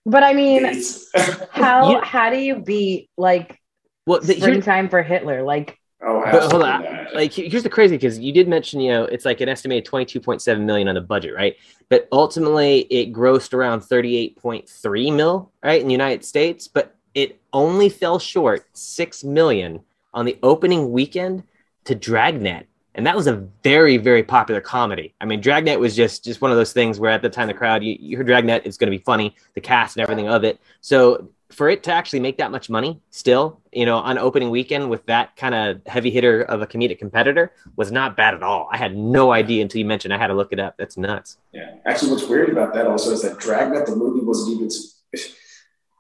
[0.06, 0.64] But I mean,
[1.50, 3.58] how you, how do you beat like
[4.06, 5.42] well, the, springtime for Hitler?
[5.42, 6.84] Like, oh, but hold on.
[7.14, 10.61] Like, here's the crazy because you did mention, you know, it's like an estimated 22.7
[10.61, 11.56] million on the budget, right?
[11.88, 16.68] But ultimately, it grossed around 38.3 mil, right, in the United States.
[16.68, 19.80] But it only fell short six million
[20.14, 21.42] on the opening weekend
[21.84, 25.14] to Dragnet, and that was a very very popular comedy.
[25.20, 27.54] I mean, Dragnet was just just one of those things where at the time the
[27.54, 30.44] crowd you, you heard Dragnet is going to be funny, the cast and everything of
[30.44, 30.61] it.
[30.80, 34.90] So for it to actually make that much money still, you know, on opening weekend
[34.90, 38.68] with that kind of heavy hitter of a comedic competitor was not bad at all.
[38.70, 40.76] I had no idea until you mentioned I had to look it up.
[40.78, 41.38] That's nuts.
[41.52, 41.76] Yeah.
[41.87, 44.68] Actually, what's weird about that also is that Dragnet, the movie wasn't even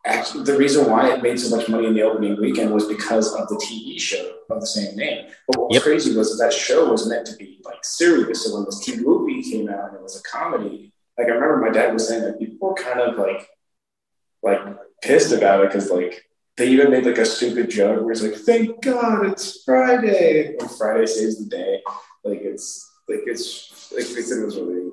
[0.04, 3.34] actually the reason why it made so much money in the opening weekend was because
[3.34, 5.26] of the TV show of the same name.
[5.46, 5.82] But what was yep.
[5.82, 8.44] crazy was that, that show was meant to be like serious.
[8.44, 11.56] So when this TV movie came out and it was a comedy, like I remember
[11.58, 13.48] my dad was saying that people were kind of like
[14.42, 14.60] like
[15.02, 16.24] pissed about it because like
[16.56, 20.68] they even made like a stupid joke where it's like, "Thank God it's Friday," when
[20.68, 21.82] Friday saves the day.
[22.24, 24.90] Like it's like it's like they said it was really.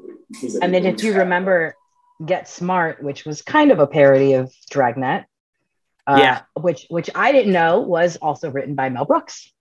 [0.61, 1.75] And then if you remember
[2.23, 5.25] Get Smart, which was kind of a parody of Dragnet.
[6.07, 6.41] Uh, yeah.
[6.53, 9.51] Which which I didn't know was also written by Mel Brooks.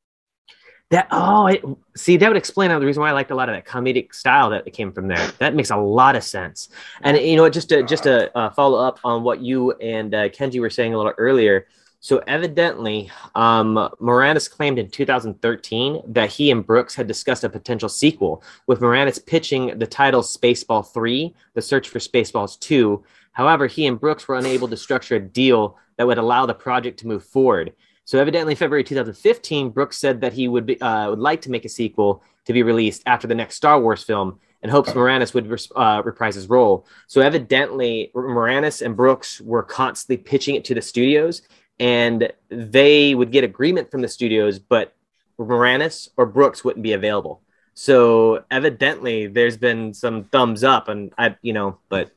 [0.90, 1.61] That oh, I,
[1.97, 4.51] see that would explain the reason why I liked a lot of that comedic style
[4.51, 5.27] that came from there.
[5.38, 6.68] That makes a lot of sense.
[7.01, 10.29] And you know, just to just to uh, follow up on what you and uh,
[10.29, 11.66] Kenji were saying a little earlier,
[12.05, 17.88] so evidently, um, Moranis claimed in 2013 that he and Brooks had discussed a potential
[17.88, 23.03] sequel, with Moranis pitching the title Spaceball 3, The Search for Spaceballs 2.
[23.33, 26.99] However, he and Brooks were unable to structure a deal that would allow the project
[26.99, 27.73] to move forward.
[28.05, 31.64] So evidently, February 2015, Brooks said that he would be, uh, would like to make
[31.64, 35.51] a sequel to be released after the next Star Wars film, and hopes Moranis would
[35.75, 36.87] uh, reprise his role.
[37.07, 41.43] So evidently, Moranis and Brooks were constantly pitching it to the studios,
[41.81, 44.95] and they would get agreement from the studios, but
[45.38, 47.40] Moranis or Brooks wouldn't be available.
[47.73, 52.11] So evidently, there's been some thumbs up, and I, you know, but,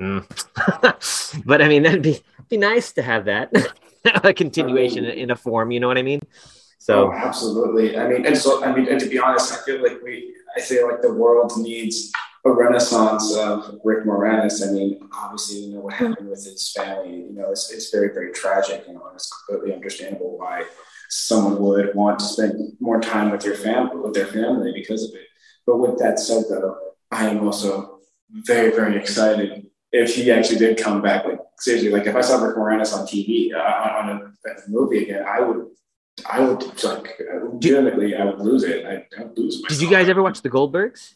[0.00, 0.24] mm.
[1.46, 3.50] but I mean, that'd be be nice to have that
[4.24, 5.70] a continuation in a form.
[5.70, 6.20] You know what I mean?
[6.78, 7.96] So oh, absolutely.
[7.96, 10.60] I mean, and so I mean, and to be honest, I feel like we, I
[10.60, 12.12] feel like the world needs
[12.44, 14.66] a renaissance of Rick Moranis.
[14.66, 16.06] I mean, obviously, you know what hmm.
[16.06, 17.14] happened with his family.
[17.14, 18.84] You know, it's, it's very, very tragic.
[18.86, 20.64] You know, and it's completely understandable why
[21.08, 25.14] someone would want to spend more time with your family, with their family, because of
[25.14, 25.26] it.
[25.66, 26.76] But with that said, though,
[27.10, 31.24] I am also very, very excited if he actually did come back.
[31.24, 35.04] Like seriously, like if I saw Rick Moranis on TV uh, on a, a movie
[35.04, 35.66] again, I would
[36.30, 38.86] I would like legitimately, I would lose it.
[38.86, 39.62] I, I would lose.
[39.62, 39.68] Myself.
[39.68, 41.14] Did you guys ever watch the Goldbergs?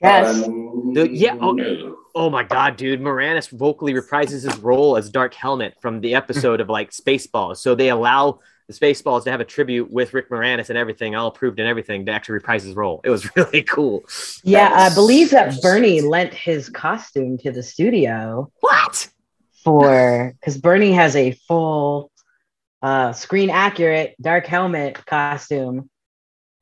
[0.00, 0.44] Yes.
[0.44, 1.36] Um, the, yeah.
[1.40, 3.00] Oh, oh my God, dude.
[3.00, 7.58] Moranis vocally reprises his role as Dark Helmet from the episode of like Spaceballs.
[7.58, 11.26] So they allow the Spaceballs to have a tribute with Rick Moranis and everything, all
[11.28, 13.02] approved and everything, to actually reprise his role.
[13.04, 14.04] It was really cool.
[14.42, 18.50] Yeah, I believe that Bernie lent his costume to the studio.
[18.60, 19.10] What?
[19.64, 22.10] For because Bernie has a full
[22.82, 25.90] uh, screen accurate Dark Helmet costume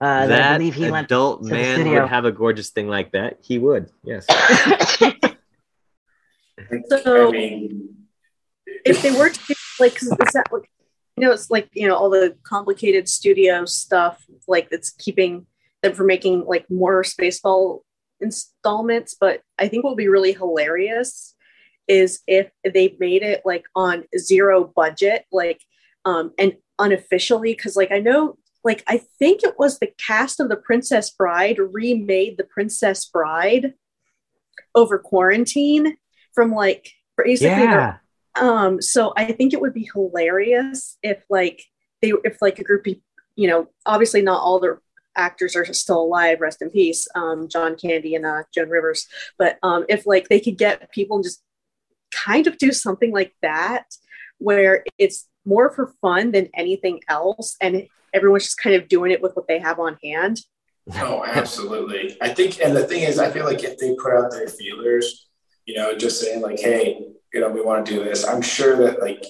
[0.01, 3.39] uh, that, that I believe he adult man would have a gorgeous thing like that.
[3.43, 4.27] He would, yes.
[6.89, 10.71] so, if they were to like, is that like,
[11.17, 15.47] you know, it's like you know all the complicated studio stuff, like that's keeping
[15.83, 17.81] them from making like more Spaceball
[18.21, 19.17] installments.
[19.19, 21.35] But I think what would be really hilarious
[21.89, 25.61] is if they made it like on zero budget, like
[26.05, 30.49] um, and unofficially, because like I know like I think it was the cast of
[30.49, 33.75] The Princess Bride remade The Princess Bride
[34.75, 35.97] over quarantine
[36.35, 37.97] from like basically yeah.
[38.37, 41.65] um so I think it would be hilarious if like
[42.03, 42.95] they if like a group of
[43.35, 44.79] you know obviously not all the
[45.19, 49.07] actors are still alive, rest in peace, um, John Candy and uh, Joan Rivers.
[49.37, 51.43] But um, if like they could get people and just
[52.25, 53.85] kind of do something like that,
[54.39, 59.23] where it's more for fun than anything else, and everyone's just kind of doing it
[59.23, 60.41] with what they have on hand.
[60.95, 62.17] Oh, absolutely.
[62.21, 65.29] I think, and the thing is, I feel like if they put out their feelers,
[65.67, 66.99] you know, just saying like, hey,
[67.33, 68.27] you know, we want to do this.
[68.27, 69.25] I'm sure that like,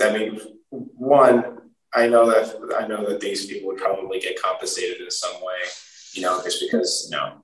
[0.00, 0.40] I mean,
[0.70, 1.58] one,
[1.94, 5.56] I know that I know that these people would probably get compensated in some way,
[6.12, 7.43] you know, just because you know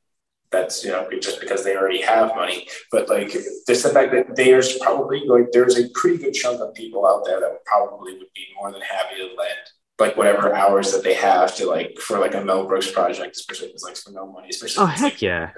[0.53, 2.69] that's you know just because they already have money.
[2.91, 6.75] But like just the fact that there's probably like there's a pretty good chunk of
[6.75, 9.59] people out there that probably would be more than happy to lend
[9.99, 13.69] like whatever hours that they have to like for like a Mel Brooks project, especially
[13.69, 14.83] if it's like for no money, especially.
[14.83, 15.51] Oh heck yeah!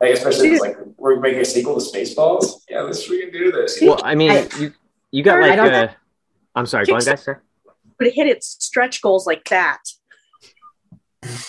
[0.00, 2.62] Like especially if it's like we're making a sequel to Spaceballs.
[2.68, 3.78] Yeah, let's we can do this.
[3.80, 4.72] Well, I mean, I, you
[5.10, 5.58] you got like.
[5.58, 5.88] Uh,
[6.56, 7.22] I'm sorry, go on, guys.
[7.22, 7.40] Sir
[7.98, 9.78] but it hit its stretch goals like that.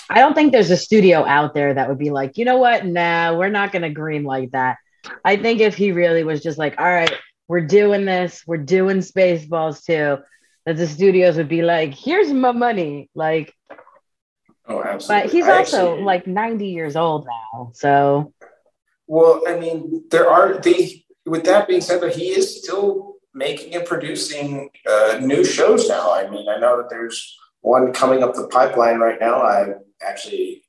[0.09, 2.85] I don't think there's a studio out there that would be like, you know what?
[2.85, 4.77] Nah, we're not going to green like that.
[5.23, 7.13] I think if he really was just like, all right,
[7.47, 10.23] we're doing this, we're doing Spaceballs too,
[10.65, 13.09] that the studios would be like, here's my money.
[13.15, 13.53] Like,
[14.67, 15.23] oh, absolutely.
[15.23, 17.71] But he's I also actually, like 90 years old now.
[17.73, 18.33] So,
[19.07, 23.75] well, I mean, there are the, with that being said, that he is still making
[23.75, 26.13] and producing uh, new shows now.
[26.13, 29.41] I mean, I know that there's one coming up the pipeline right now.
[29.43, 30.63] I'm actually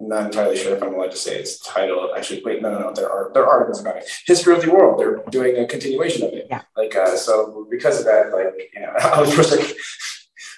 [0.00, 2.10] not entirely sure if I'm allowed to say its title.
[2.16, 2.92] Actually, wait, no, no, no.
[2.92, 4.10] There are there are articles about it.
[4.26, 4.98] History of the World.
[4.98, 6.46] They're doing a continuation of it.
[6.50, 6.62] Yeah.
[6.76, 9.76] Like uh, so, because of that, like you know, I was just like.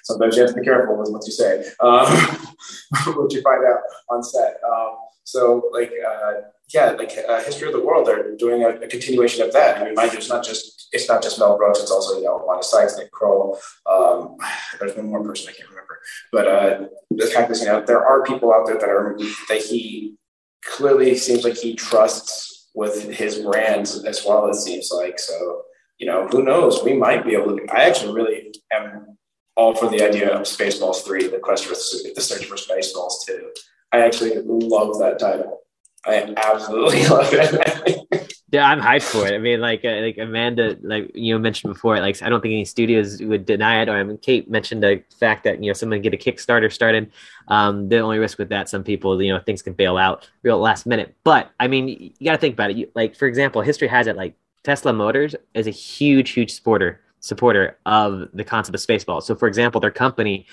[0.03, 2.07] Sometimes you have to be careful with what you say, um,
[3.17, 4.55] what you find out on set.
[4.65, 4.95] Um,
[5.25, 6.31] so, like, uh,
[6.73, 9.77] yeah, like uh, History of the World, they're doing a, a, continuation of that.
[9.77, 12.25] I mean, mind you, it's not just it's not just Mel Brooks; it's also you
[12.25, 13.59] know Wanda Sykes, Nick Kroll.
[13.89, 14.37] Um,
[14.79, 15.86] there's one more person I can't remember,
[16.31, 19.17] but uh, the fact is, you know, there are people out there that are
[19.49, 20.15] that he
[20.63, 24.47] clearly seems like he trusts with his brands as well.
[24.49, 25.63] It seems like so.
[25.97, 26.83] You know, who knows?
[26.83, 27.65] We might be able to.
[27.73, 29.17] I actually really am
[29.55, 33.49] all for the idea of Spaceballs three, the quest for the search for Spaceballs two.
[33.91, 35.61] I actually love that title.
[36.05, 38.26] I absolutely love it.
[38.49, 39.33] Yeah, I'm hyped for it.
[39.33, 42.63] I mean, like uh, like Amanda, like you mentioned before, like I don't think any
[42.63, 43.89] studios would deny it.
[43.89, 47.11] Or I mean, Cait mentioned the fact that you know someone get a Kickstarter started.
[47.49, 50.59] Um, the only risk with that, some people, you know, things can bail out real
[50.59, 51.13] last minute.
[51.25, 52.77] But I mean, you got to think about it.
[52.77, 54.15] You, like for example, history has it.
[54.15, 59.23] Like Tesla Motors is a huge, huge supporter supporter of the concept of Spaceballs.
[59.23, 60.45] So, for example, their company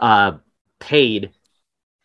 [0.00, 0.38] uh,
[0.78, 1.30] paid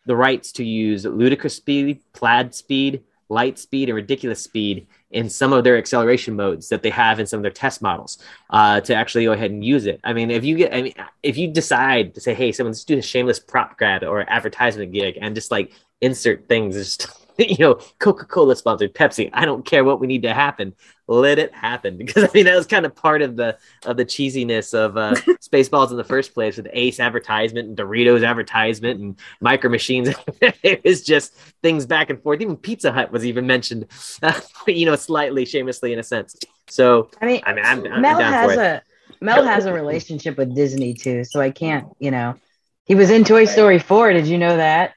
[0.04, 5.52] the rights to use ludicrous speed, plaid speed, light speed, and ridiculous speed in some
[5.52, 8.18] of their acceleration modes that they have in some of their test models
[8.50, 10.00] uh, to actually go ahead and use it.
[10.04, 12.98] I mean, if you get, I mean, if you decide to say, hey, someone's do
[12.98, 17.80] a shameless prop grab or advertisement gig and just like insert things, just you know,
[17.98, 19.30] Coca Cola sponsored Pepsi.
[19.32, 20.74] I don't care what we need to happen.
[21.08, 24.04] Let it happen because I mean that was kind of part of the of the
[24.04, 29.18] cheesiness of uh, Spaceballs in the first place with Ace advertisement and Doritos advertisement and
[29.40, 30.10] Micro Machines.
[30.40, 32.40] it was just things back and forth.
[32.40, 33.86] Even Pizza Hut was even mentioned,
[34.22, 36.36] uh, you know, slightly shamelessly in a sense.
[36.68, 38.82] So I mean, I mean, I'm, I'm Mel has a
[39.20, 42.36] Mel has a relationship with Disney too, so I can't, you know.
[42.84, 44.14] He was in Toy Story 4.
[44.14, 44.94] Did you know that?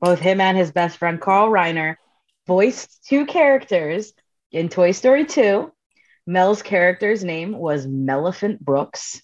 [0.00, 1.96] Both him and his best friend Carl Reiner
[2.46, 4.12] voiced two characters
[4.52, 5.72] in Toy Story 2.
[6.26, 9.22] Mel's character's name was Melephant Brooks,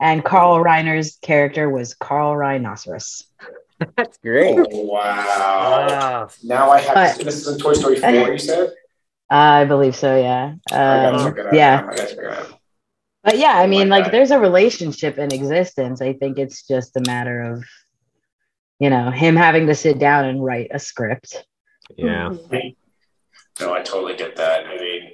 [0.00, 3.24] and Carl Reiner's character was Carl Rhinoceros.
[3.96, 4.58] That's great.
[4.58, 5.86] Oh, wow.
[5.88, 6.28] wow.
[6.44, 8.72] Now I have but, to, this is in Toy Story 4, you said?
[9.30, 10.54] I believe so, yeah.
[10.72, 11.88] Um, yeah.
[13.22, 16.02] But yeah, I mean, like, there's a relationship in existence.
[16.02, 17.64] I think it's just a matter of
[18.80, 21.44] you know, him having to sit down and write a script.
[21.96, 22.34] Yeah.
[23.60, 24.66] No, I totally get that.
[24.66, 25.10] I mean,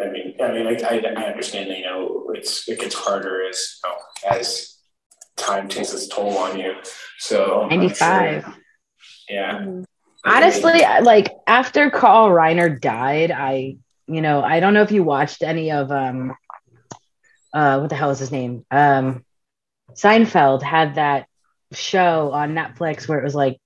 [0.00, 1.70] I mean, I mean, I, I understand.
[1.70, 4.78] You know, it's it gets harder as you know, as
[5.36, 6.74] time takes its toll on you.
[7.18, 8.42] So ninety five.
[8.42, 8.54] Sure,
[9.28, 9.58] yeah.
[9.58, 9.82] Mm-hmm.
[10.26, 13.76] Honestly, like after Carl Reiner died, I,
[14.06, 16.34] you know, I don't know if you watched any of um,
[17.52, 18.64] uh, what the hell is his name?
[18.70, 19.24] Um,
[19.92, 21.26] Seinfeld had that
[21.76, 23.60] show on Netflix where it was like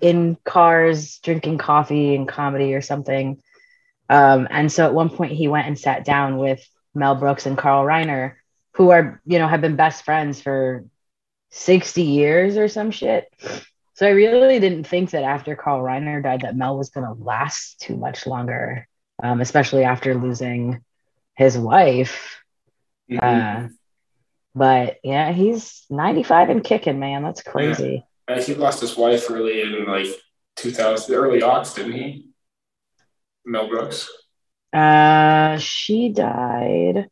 [0.00, 3.40] in cars drinking coffee and comedy or something.
[4.08, 7.56] Um, and so at one point he went and sat down with Mel Brooks and
[7.56, 8.34] Carl Reiner,
[8.72, 10.84] who are, you know, have been best friends for
[11.50, 13.32] 60 years or some shit.
[13.94, 17.24] So I really didn't think that after Carl Reiner died that Mel was going to
[17.24, 18.88] last too much longer,
[19.22, 20.82] um, especially after losing
[21.36, 22.42] his wife.
[23.10, 23.66] Mm-hmm.
[23.66, 23.68] Uh,
[24.54, 27.22] but yeah, he's 95 and kicking, man.
[27.22, 28.04] That's crazy.
[28.28, 30.06] And he lost his wife early in like
[30.56, 32.28] 2000, early aughts, didn't he?
[33.44, 34.08] Mel Brooks.
[34.72, 37.08] Uh, she died.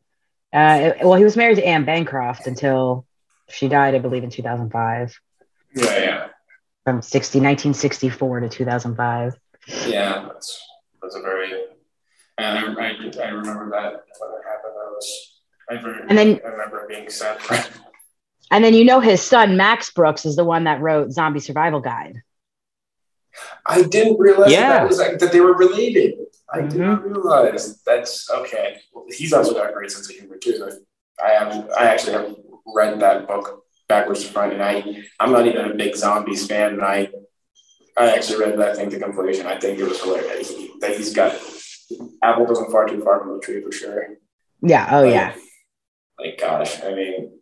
[0.52, 3.06] Uh, well, he was married to Anne Bancroft until
[3.48, 5.18] she died, I believe, in 2005.
[5.74, 6.26] Yeah, yeah.
[6.84, 9.34] From 60, 1964 to 2005.
[9.86, 10.60] Yeah, that's
[11.00, 11.52] that's a very.
[12.38, 14.74] And I, I, I remember that when it happened.
[14.74, 15.31] I was.
[15.72, 17.38] I, very, and then, I remember being sad.
[18.50, 21.80] and then you know his son Max Brooks is the one that wrote Zombie Survival
[21.80, 22.22] Guide.
[23.64, 24.68] I didn't realize yeah.
[24.68, 26.14] that, was like, that they were related.
[26.52, 26.68] I mm-hmm.
[26.68, 27.12] did not mm-hmm.
[27.12, 28.80] realize that's okay.
[28.92, 30.70] Well, he's also got a great sense of humor too.
[31.24, 32.34] I have, I actually have
[32.74, 36.74] read that book backwards to front, and I, I'm not even a big zombies fan,
[36.74, 37.08] and I,
[37.96, 39.46] I actually read that thing to completion.
[39.46, 41.34] I think it was hilarious that he's got
[42.22, 44.06] apple doesn't far too far from the tree for sure.
[44.62, 44.88] Yeah.
[44.90, 45.34] Oh yeah.
[46.22, 47.32] Like gosh, I mean,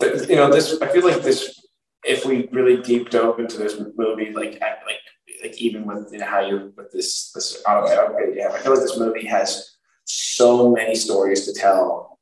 [0.00, 0.80] th- you know, this.
[0.80, 1.56] I feel like this.
[2.02, 5.00] If we really deep dove into this movie, like like
[5.42, 8.82] like even with you know, how you with this this autobiography, yeah, I feel like
[8.82, 12.18] this movie has so many stories to tell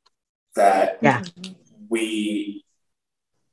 [0.55, 1.23] that yeah.
[1.89, 2.65] we,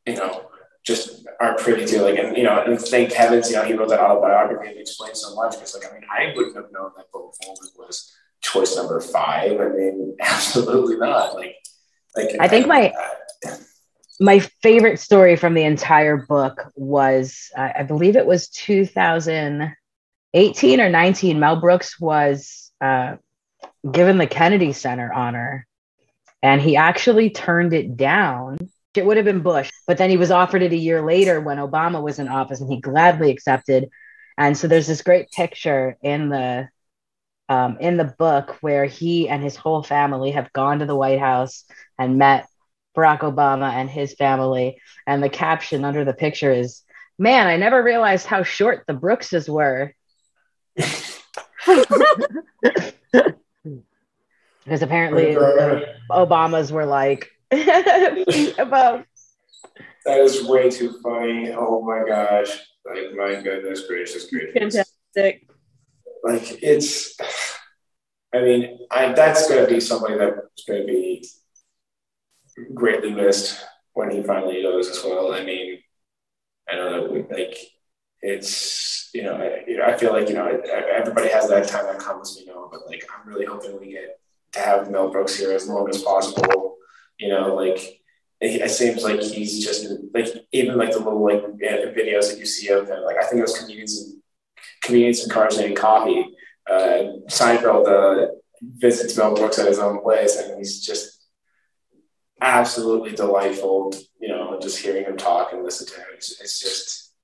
[0.06, 0.48] you know,
[0.84, 2.02] just aren't privy to.
[2.02, 5.16] Like, and you know, and thank heavens, you know, he wrote that autobiography and explained
[5.16, 5.52] so much.
[5.52, 9.60] Because, like, I mean, I wouldn't have known that Bill Pullman was choice number five.
[9.60, 11.34] I mean, absolutely not.
[11.34, 11.56] Like,
[12.16, 12.92] like I think my.
[14.18, 20.88] My favorite story from the entire book was uh, I believe it was 2018 or
[20.88, 21.38] 19.
[21.38, 23.16] Mel Brooks was uh,
[23.92, 25.66] given the Kennedy Center honor,
[26.42, 28.56] and he actually turned it down.
[28.94, 31.58] It would have been Bush, but then he was offered it a year later when
[31.58, 33.90] Obama was in office, and he gladly accepted.
[34.38, 36.70] And so there's this great picture in the
[37.48, 41.20] um, in the book where he and his whole family have gone to the White
[41.20, 41.64] House
[41.98, 42.48] and met
[42.96, 44.80] Barack Obama and his family.
[45.06, 46.82] And the caption under the picture is,
[47.18, 49.94] Man, I never realized how short the Brookses were.
[54.66, 55.34] because apparently
[56.10, 57.30] Obamas were like
[58.58, 59.04] above.
[60.04, 61.52] That is way too funny.
[61.52, 62.50] Oh my gosh.
[62.84, 64.52] Like, my goodness gracious, gracious.
[65.14, 65.48] Fantastic.
[66.26, 67.16] Like, it's,
[68.34, 71.26] I mean, I, that's going to be somebody that's going to be
[72.74, 75.32] greatly missed when he finally goes as well.
[75.32, 75.78] I mean,
[76.68, 77.56] I don't know, like
[78.22, 81.86] it's you know, I, you know, I feel like you know everybody has that time
[81.86, 84.18] that comes, you know, but like I'm really hoping we get
[84.52, 86.76] to have Mel Brooks here as long as possible.
[87.18, 88.02] You know, like
[88.40, 92.68] it, seems like he's just like even like the little like videos that you see
[92.68, 93.02] of him.
[93.04, 94.22] Like I think was comedians and
[94.82, 96.26] comedians and cars and coffee.
[96.68, 98.28] Uh, Seinfeld uh,
[98.60, 101.26] visits Mel Brooks at his own place, and he's just
[102.40, 106.06] absolutely delightful, you know, just hearing him talk and listen to him.
[106.14, 107.14] It's, it's just,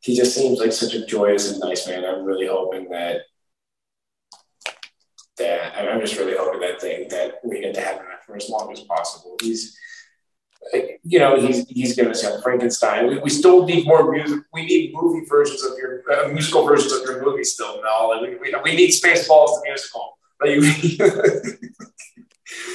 [0.00, 2.04] he just seems like such a joyous and nice man.
[2.04, 3.22] I'm really hoping that,
[5.38, 8.48] that I'm just really hoping that thing that we get to have him for as
[8.48, 9.36] long as possible.
[9.42, 9.76] He's,
[11.02, 13.06] you know, he's he's given us Young Frankenstein.
[13.06, 14.40] We, we still need more music.
[14.52, 18.08] We need movie versions of your uh, musical versions of your movie still, Mel.
[18.08, 20.18] Like we, we, we need Spaceballs the musical.
[20.40, 21.70] Like,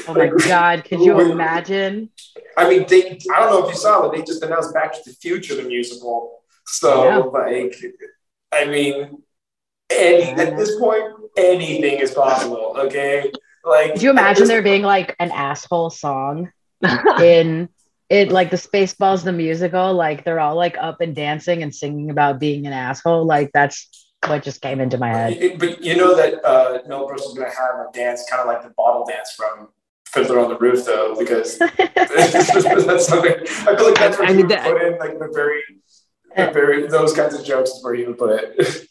[0.07, 2.09] Oh my god, could you imagine?
[2.57, 4.99] I mean, they, I don't know if you saw it, they just announced Back to
[5.05, 6.41] the Future, the musical.
[6.65, 7.17] So, yeah.
[7.17, 7.75] like,
[8.51, 9.23] I mean,
[9.89, 11.03] any, at this point,
[11.37, 13.31] anything is possible, okay?
[13.63, 16.51] Like, could you imagine there being like an asshole song
[17.21, 17.69] in
[18.11, 19.93] it, like the Spaceballs, the musical?
[19.93, 23.25] Like, they're all like up and dancing and singing about being an asshole.
[23.25, 23.87] Like, that's
[24.27, 25.57] what just came into my head.
[25.57, 28.47] But you know that uh, Mel Brooks is going to have a dance, kind of
[28.47, 29.69] like the bottle dance from
[30.05, 33.31] Fiddler on the Roof, though, because that's something.
[33.31, 35.61] I feel like that's where I mean, that, put in like the very,
[36.35, 38.87] the very those kinds of jokes is where he would put it.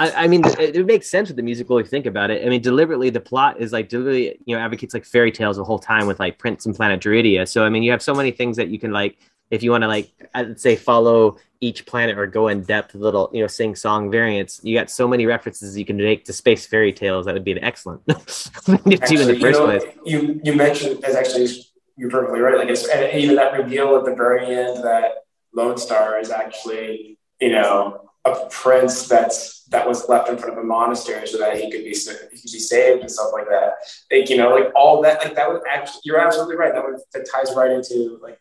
[0.00, 2.44] I, I, mean, it, it, makes sense with the musical if you think about it.
[2.44, 5.64] I mean, deliberately, the plot is like deliberately, you know, advocates like fairy tales the
[5.64, 7.48] whole time with like Prince and Planet Druidia.
[7.48, 9.16] So, I mean, you have so many things that you can like
[9.50, 13.30] if you want to like I'd say follow each planet or go in depth little
[13.32, 16.66] you know sing song variants you got so many references you can make to space
[16.66, 20.40] fairy tales that would be an excellent actually, in the first you know, place you
[20.44, 21.48] you mentioned as actually
[21.96, 25.24] you're perfectly right like it's and even that reveal at the very end that
[25.54, 30.62] lone star is actually you know a prince that's that was left in front of
[30.62, 33.74] a monastery so that he could be he could be saved and stuff like that
[34.10, 36.98] like you know like all that like that would actually you're absolutely right that would
[37.12, 38.38] that ties right into like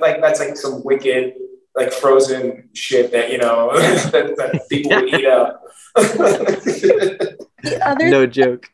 [0.00, 1.34] like that's like some wicked
[1.78, 3.70] like frozen shit that you know
[4.10, 5.62] that, that people would eat up.
[5.94, 8.70] the other no joke.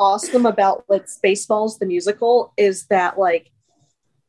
[0.00, 3.50] Awesome about like Spaceballs the musical is that like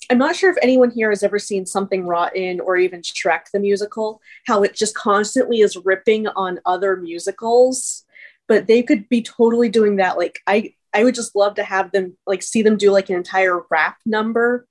[0.10, 3.60] I'm not sure if anyone here has ever seen Something Rotten or even Shrek the
[3.60, 8.06] musical, how it just constantly is ripping on other musicals,
[8.48, 10.18] but they could be totally doing that.
[10.18, 13.16] Like I I would just love to have them like see them do like an
[13.16, 14.68] entire rap number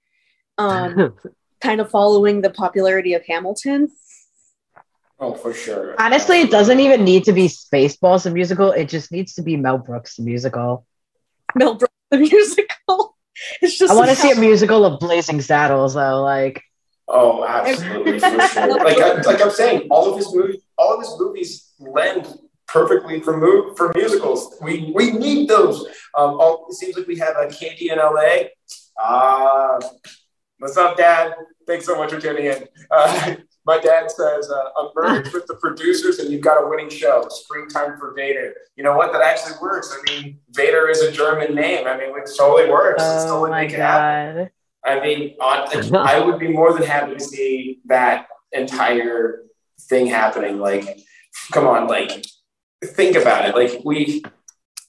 [0.58, 1.14] um
[1.60, 3.88] kind of following the popularity of Hamilton.
[5.20, 6.00] Oh, for sure.
[6.00, 8.70] Honestly, it doesn't even need to be Spaceballs the musical.
[8.70, 10.86] It just needs to be Mel Brooks the musical.
[11.56, 13.17] Mel Brooks the musical.
[13.62, 16.22] It's just I want to see a musical of Blazing Saddles though.
[16.22, 16.62] Like,
[17.06, 18.68] oh, absolutely for sure.
[18.84, 22.26] Like, I, like I'm saying, all of his movies, all of his movies lend
[22.66, 24.56] perfectly for move for musicals.
[24.62, 25.86] We we need those.
[26.16, 28.48] Um, all, it seems like we have a KD in LA.
[29.02, 29.80] Uh,
[30.58, 31.34] what's up, Dad?
[31.66, 32.64] Thanks so much for tuning in.
[32.90, 33.36] Uh,
[33.68, 37.26] my dad says, uh, "I'm merged with the producers, and you've got a winning show.
[37.28, 38.54] Springtime for Vader.
[38.76, 39.12] You know what?
[39.12, 39.94] That actually works.
[39.94, 41.86] I mean, Vader is a German name.
[41.86, 43.02] I mean, it totally works.
[43.04, 44.48] oh it's totally my make it happen.
[44.84, 49.42] I mean, on, I would be more than happy to see that entire
[49.82, 50.58] thing happening.
[50.58, 51.00] Like,
[51.52, 52.24] come on, like,
[52.82, 53.54] think about it.
[53.54, 54.24] Like, we,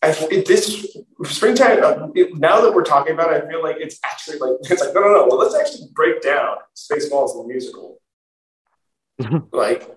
[0.01, 0.11] I,
[0.47, 1.83] this springtime.
[1.83, 4.81] Uh, it, now that we're talking about it, I feel like it's actually like it's
[4.81, 5.27] like no, no, no.
[5.27, 7.98] Well, let's actually break down Spaceballs the musical.
[9.19, 9.55] Mm-hmm.
[9.55, 9.89] like,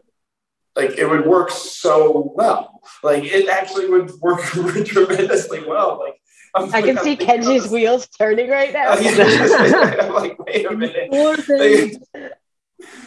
[0.77, 2.81] like it would work so well.
[3.03, 4.41] Like, it actually would work
[4.87, 5.99] tremendously well.
[5.99, 6.15] Like.
[6.55, 8.91] I'm I can like, see I'm Kenji's of- wheels turning right now.
[8.93, 11.11] I'm like, wait a minute.
[11.11, 11.93] More than Like,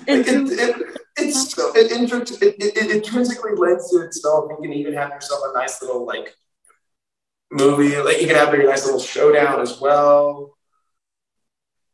[0.07, 4.49] and it, it, it's so, it, it, it, it intrinsically lends to itself.
[4.49, 6.33] You can even have yourself a nice little like
[7.51, 7.97] movie.
[7.97, 10.57] Like you can have a nice little showdown as well.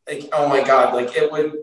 [0.08, 1.54] Like oh my god, like it would.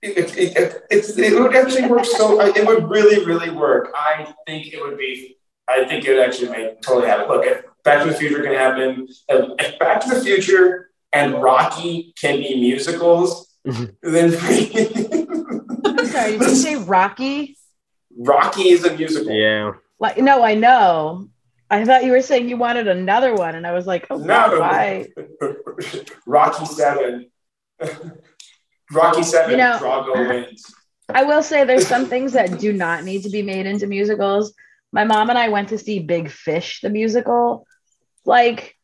[0.00, 2.40] It, it, it, it's, it would actually work so.
[2.40, 3.92] It would really, really work.
[3.94, 5.36] I think it would be.
[5.68, 7.28] I think it would actually make totally happen.
[7.28, 11.42] Look, if Back to the Future can happen, if if Back to the Future and
[11.42, 13.84] Rocky can be musicals, mm-hmm.
[14.02, 14.34] then
[15.98, 17.56] I'm sorry, did you say Rocky?
[18.16, 19.32] Rocky is a musical.
[19.32, 19.72] Yeah.
[19.98, 21.28] Like, no, I know.
[21.70, 24.60] I thought you were saying you wanted another one, and I was like, oh, No.
[24.60, 25.08] why?
[26.26, 27.30] Rocky Seven.
[28.92, 29.50] Rocky Seven.
[29.52, 30.74] You know- Drago wins.
[31.10, 34.52] I will say there's some things that do not need to be made into musicals.
[34.92, 37.66] My mom and I went to see Big Fish, the musical.
[38.26, 38.76] Like,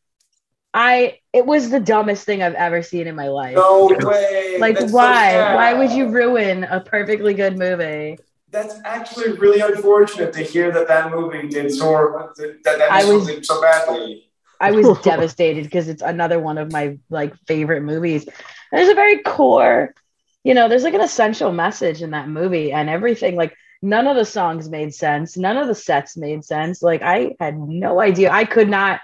[0.73, 3.55] I it was the dumbest thing I've ever seen in my life.
[3.55, 4.57] No way.
[4.59, 5.31] like, That's why?
[5.33, 5.55] sad.
[5.55, 8.17] why would you ruin a perfectly good movie?
[8.49, 13.03] That's actually really unfortunate to hear that that movie did so that that, that I
[13.03, 14.29] musical was- did so badly.
[14.59, 18.27] I was devastated because it's another one of my like favorite movies.
[18.75, 19.95] There's a very core,
[20.43, 23.37] you know, there's like an essential message in that movie and everything.
[23.37, 26.83] Like none of the songs made sense, none of the sets made sense.
[26.83, 28.31] Like I had no idea.
[28.31, 28.99] I could not,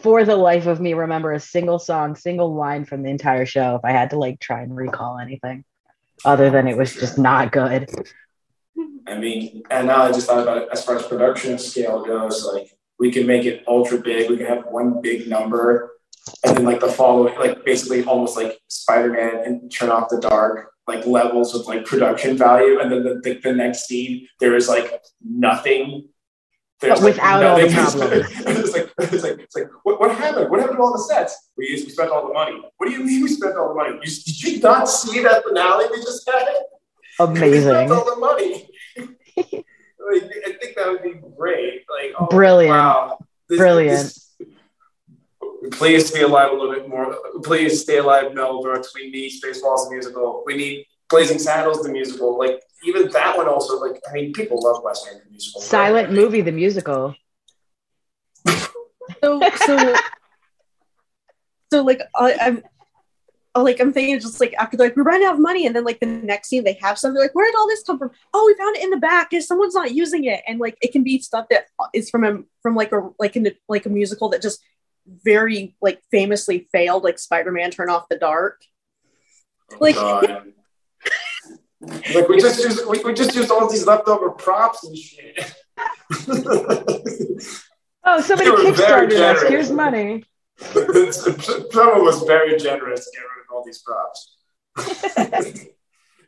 [0.00, 3.74] for the life of me, remember a single song, single line from the entire show
[3.74, 5.64] if I had to like try and recall anything,
[6.24, 7.90] other than it was just not good.
[9.08, 12.44] I mean, and now I just thought about it as far as production scale goes,
[12.44, 14.30] like we can make it ultra big.
[14.30, 15.90] We can have one big number,
[16.44, 20.72] and then like the following, like basically almost like Spider-Man and Turn Off the Dark,
[20.86, 24.68] like levels of like production value, and then the, the, the next scene there is
[24.68, 26.08] like nothing.
[26.80, 28.26] There's, But without all the problems.
[28.46, 30.50] it's like it's like it's like what, what happened?
[30.50, 31.50] What happened to all the sets?
[31.56, 32.58] We used we spent all the money.
[32.78, 33.96] What do you mean we spent all the money?
[34.02, 36.46] You, did you not see that finale we just had?
[36.48, 37.92] We spent Amazing.
[37.92, 38.68] all the money.
[39.36, 39.66] like,
[40.46, 41.84] I think that would be great.
[41.90, 42.70] Like, oh, Brilliant.
[42.70, 43.18] Wow.
[43.48, 43.98] This- Brilliant.
[43.98, 44.29] this-
[45.72, 47.16] please stay alive a little bit more.
[47.42, 48.92] Please stay alive, Mel Brooks.
[48.94, 50.42] We need Spaceballs the musical.
[50.46, 52.38] We need Blazing Saddles the musical.
[52.38, 53.78] Like even that one also.
[53.78, 55.64] Like I mean, people love Western musicals.
[55.64, 55.68] right?
[55.68, 57.14] Silent movie, the musical.
[59.22, 59.94] so so
[61.72, 62.62] so like I, I'm
[63.54, 65.74] oh, like I'm thinking just like after they're like we ran out of money and
[65.74, 68.10] then like the next scene they have something like where did all this come from?
[68.32, 69.32] Oh, we found it in the back.
[69.32, 72.42] If someone's not using it, and like it can be stuff that is from a
[72.62, 74.62] from like a like in like a musical that just
[75.06, 78.60] very like famously failed, like Spider-Man Turn Off the Dark.
[79.72, 79.96] Oh, like-
[82.14, 85.54] like we just used we, we just used all these leftover props and shit.
[88.02, 89.42] Oh, somebody You kickstarted us.
[89.42, 90.24] Here's money.
[90.58, 94.36] Someone was very generous to get rid of all these props.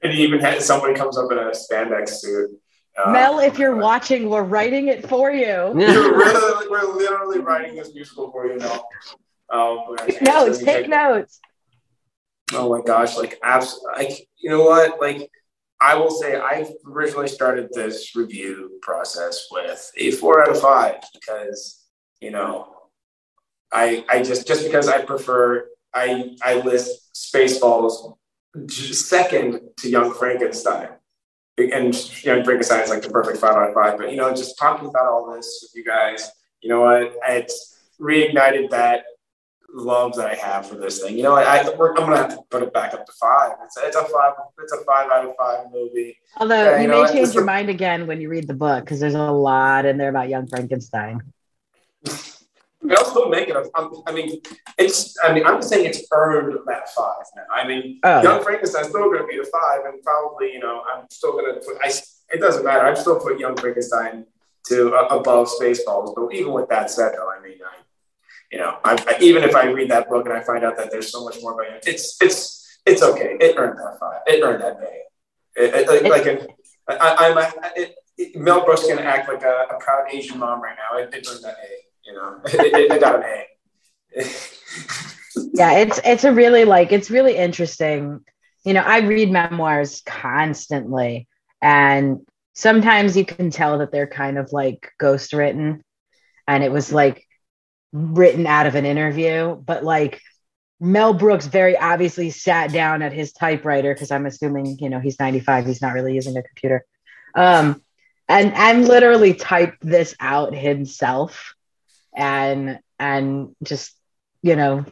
[0.03, 2.51] and he even had somebody comes up in a spandex suit.
[2.99, 5.47] Uh, Mel, if you're watching, we're writing it for you.
[5.47, 8.84] You're really, we're literally writing this musical for you now.
[9.51, 11.40] Um, Take notes, take notes.
[12.55, 15.01] Oh my gosh, like abs like you know what?
[15.01, 15.30] Like
[15.80, 20.97] I will say I originally started this review process with a four out of five
[21.12, 21.84] because
[22.20, 22.74] you know
[23.72, 28.16] I I just just because I prefer I I list Spaceballs
[28.68, 30.88] second to Young Frankenstein.
[31.59, 31.94] And
[32.24, 33.98] Young Frankenstein is like the perfect five out of five.
[33.98, 36.30] But you know, just talking about all this with you guys,
[36.62, 37.12] you know what?
[37.28, 39.05] It's reignited that
[39.74, 41.16] love that I have for this thing.
[41.16, 43.53] You know, I, I am gonna have to put it back up to five.
[43.64, 44.32] It's a, it's a five.
[44.62, 46.18] It's a five out of five movie.
[46.38, 49.00] Although you, you know, may change your mind again when you read the book because
[49.00, 51.20] there's a lot in there about Young Frankenstein.
[52.91, 53.57] I'll still make it.
[54.07, 54.41] I mean,
[54.78, 55.16] it's.
[55.22, 57.45] I mean, I'm just saying it's earned that five now.
[57.53, 58.22] I mean, oh.
[58.22, 61.55] Young Frankenstein's still going to be a five, and probably, you know, I'm still going
[61.55, 61.76] to put.
[61.83, 61.93] I.
[62.35, 62.87] It doesn't matter.
[62.87, 64.24] I'm still put Young Frankenstein
[64.68, 66.14] to uh, above Spaceballs.
[66.14, 67.76] But even with that said, though, I mean, I,
[68.51, 70.91] you know, I, I, even if I read that book and I find out that
[70.91, 73.37] there's so much more about it, it's it's it's okay.
[73.41, 74.20] It earned that five.
[74.26, 75.03] It earned that A.
[75.55, 76.47] It, it, like an,
[76.89, 77.80] I, a.
[77.80, 77.95] It,
[78.37, 80.99] Mel Brooks going to act like a, a, proud Asian mom right now.
[80.99, 81.91] It, it earned that A.
[82.05, 83.46] You know, it, it got an A.
[85.55, 88.20] yeah, it's it's a really like it's really interesting.
[88.64, 91.28] You know, I read memoirs constantly,
[91.61, 92.20] and
[92.55, 95.82] sometimes you can tell that they're kind of like ghost written,
[96.46, 97.26] and it was like
[97.92, 100.20] written out of an interview, but like
[100.80, 105.18] Mel Brooks very obviously sat down at his typewriter because I'm assuming you know he's
[105.20, 106.84] 95, he's not really using a computer,
[107.34, 107.82] um,
[108.28, 111.55] and and literally typed this out himself
[112.14, 113.94] and and just
[114.42, 114.84] you know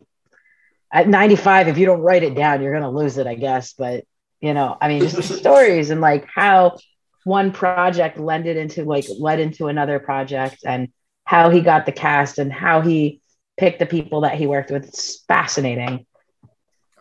[0.92, 3.74] at 95 if you don't write it down you're going to lose it i guess.
[3.74, 4.04] But
[4.40, 6.78] you know i mean just the stories and like how
[7.24, 10.88] one project lended into like led into another project and
[11.24, 13.20] how he got the cast and how he
[13.56, 14.84] picked the people that he worked with.
[14.84, 16.06] It's fascinating.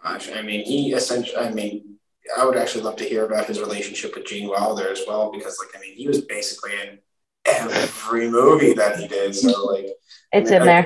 [0.03, 1.97] Gosh i mean he essentially i mean
[2.38, 5.57] i would actually love to hear about his relationship with gene wilder as well because
[5.59, 6.99] like i mean he was basically in
[7.45, 9.36] every movie that he did.
[9.36, 9.88] So like
[10.32, 10.86] it's in there.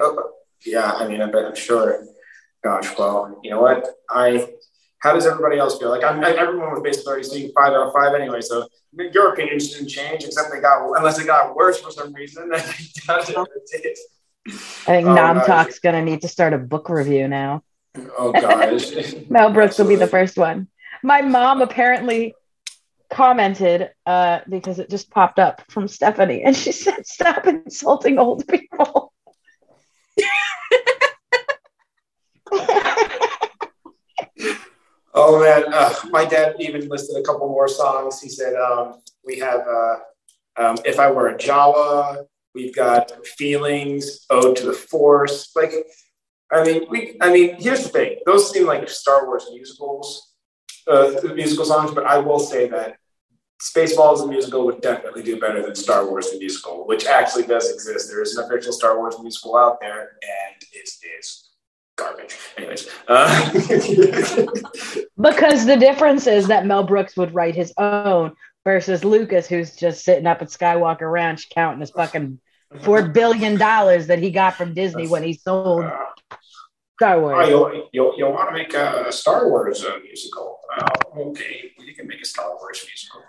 [0.66, 2.06] yeah, I mean, I bet I'm sure.
[2.64, 3.88] Gosh, well, you know what?
[4.10, 4.50] I.
[5.00, 5.90] How does everybody else feel?
[5.90, 8.40] Like I'm, everyone was basically already seeing five out of five anyway.
[8.40, 8.66] So
[8.96, 12.50] your opinions didn't change, except they got unless it got worse for some reason.
[12.56, 12.60] I
[14.86, 17.64] think oh, Talk's gonna need to start a book review now.
[18.18, 19.14] Oh gosh.
[19.30, 20.68] Mel Brooks will be the first one.
[21.04, 22.34] My mom apparently
[23.10, 28.48] commented uh, because it just popped up from Stephanie, and she said, "Stop insulting old
[28.48, 29.14] people."
[35.14, 38.22] oh man, uh, my dad even listed a couple more songs.
[38.22, 39.96] He said um, we have uh,
[40.58, 45.74] um, "If I Were a Jawa." We've got "Feelings," "Ode to the Force." Like,
[46.52, 47.18] I mean, we.
[47.22, 50.34] I mean, here's the thing: those seem like Star Wars musicals,
[50.88, 51.92] uh, musical songs.
[51.92, 52.98] But I will say that
[53.62, 57.72] Spaceballs the musical would definitely do better than Star Wars the musical, which actually does
[57.72, 58.10] exist.
[58.10, 60.90] There is an official Star Wars musical out there, and it
[61.20, 61.50] is
[61.96, 62.38] garbage.
[62.58, 63.52] Anyways, uh,
[65.22, 68.34] because the difference is that Mel Brooks would write his own
[68.66, 72.40] versus Lucas, who's just sitting up at Skywalker Ranch counting his fucking
[72.82, 76.38] four billion dollars that he got from Disney when he sold uh,
[77.00, 77.48] Star Wars.
[77.50, 80.60] Oh, you, you, you want to make a Star Wars uh, musical?
[81.16, 83.22] okay, you can make a Star Wars musical.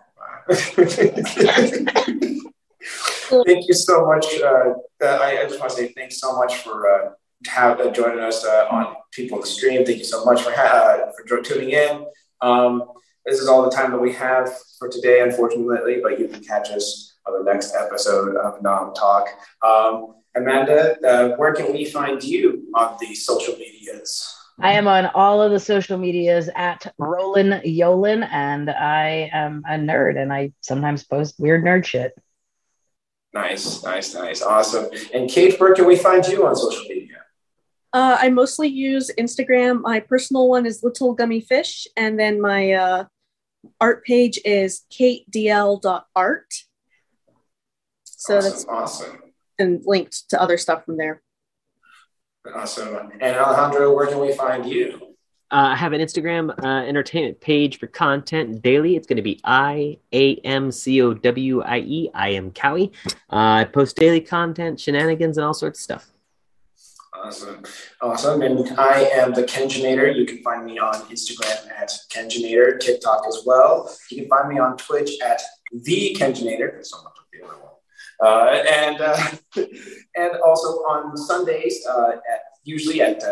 [3.46, 4.26] Thank you so much.
[4.40, 7.10] Uh, I, I, just want to say thanks so much for uh,
[7.46, 9.84] have, uh, joining us uh, on People Stream.
[9.86, 12.04] Thank you so much for ha- for tuning in.
[12.42, 12.84] Um,
[13.24, 16.68] this is all the time that we have for today, unfortunately, but you can catch
[16.68, 19.28] us on the next episode of Nom Talk.
[19.62, 24.43] Um, Amanda, uh, where can we find you on the social medias?
[24.60, 29.74] I am on all of the social medias at Roland Yolen, and I am a
[29.74, 32.12] nerd, and I sometimes post weird nerd shit.
[33.32, 34.86] Nice, nice, nice, awesome.
[35.12, 37.16] And Cait, where can we find you on social media?
[37.92, 39.80] Uh, I mostly use Instagram.
[39.82, 43.04] My personal one is Little Gummy Fish, and then my uh,
[43.80, 46.54] art page is katedl.art.
[48.04, 49.18] So awesome, that's awesome.
[49.58, 51.20] And linked to other stuff from there.
[52.52, 53.12] Awesome.
[53.20, 55.14] And Alejandro, where can we find you?
[55.50, 58.96] Uh, I have an Instagram uh, entertainment page for content daily.
[58.96, 62.10] It's going to be I A M C O W I E.
[62.12, 62.92] I am Cowie.
[63.06, 66.10] Uh, I post daily content, shenanigans, and all sorts of stuff.
[67.14, 67.62] Awesome.
[68.02, 68.42] Awesome.
[68.42, 70.14] And I am the Kenjinator.
[70.14, 73.96] You can find me on Instagram at Kenjinator, TikTok as well.
[74.10, 75.40] You can find me on Twitch at
[75.72, 76.84] the Kenjinator.
[76.84, 77.73] So much the other one.
[78.22, 79.16] Uh, and uh,
[79.56, 83.22] and also on Sundays uh, at usually at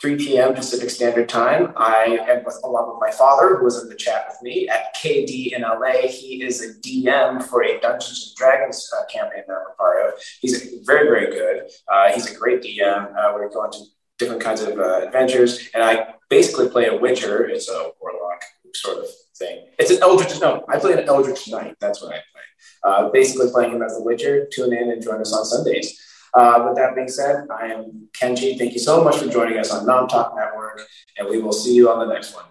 [0.00, 0.54] 3 p.m.
[0.54, 1.72] Pacific Standard Time.
[1.76, 4.94] I am with along with my father, who was in the chat with me at
[4.96, 6.08] KD in LA.
[6.08, 10.06] He is a DM for a Dungeons and Dragons uh, campaign that I'm a part
[10.06, 10.20] of.
[10.40, 11.70] He's very, very good.
[11.92, 13.16] Uh, he's a great DM.
[13.16, 13.78] Uh, we're going to
[14.18, 15.68] different kinds of adventures.
[15.74, 17.46] And I basically play a Witcher.
[17.46, 18.42] It's a warlock
[18.74, 19.66] sort of thing.
[19.78, 20.40] It's an Eldritch.
[20.40, 21.76] No, I play an Eldritch Knight.
[21.80, 22.42] That's what I play.
[22.82, 24.46] Uh, basically playing him as the Witcher.
[24.52, 26.00] Tune in and join us on Sundays.
[26.34, 28.58] Uh, with that being said, I am Kenji.
[28.58, 30.82] Thank you so much for joining us on Nom Talk Network,
[31.16, 32.44] and we will see you on the next one.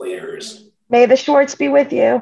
[0.00, 0.68] Laters.
[0.90, 2.20] May the Schwartz be with you.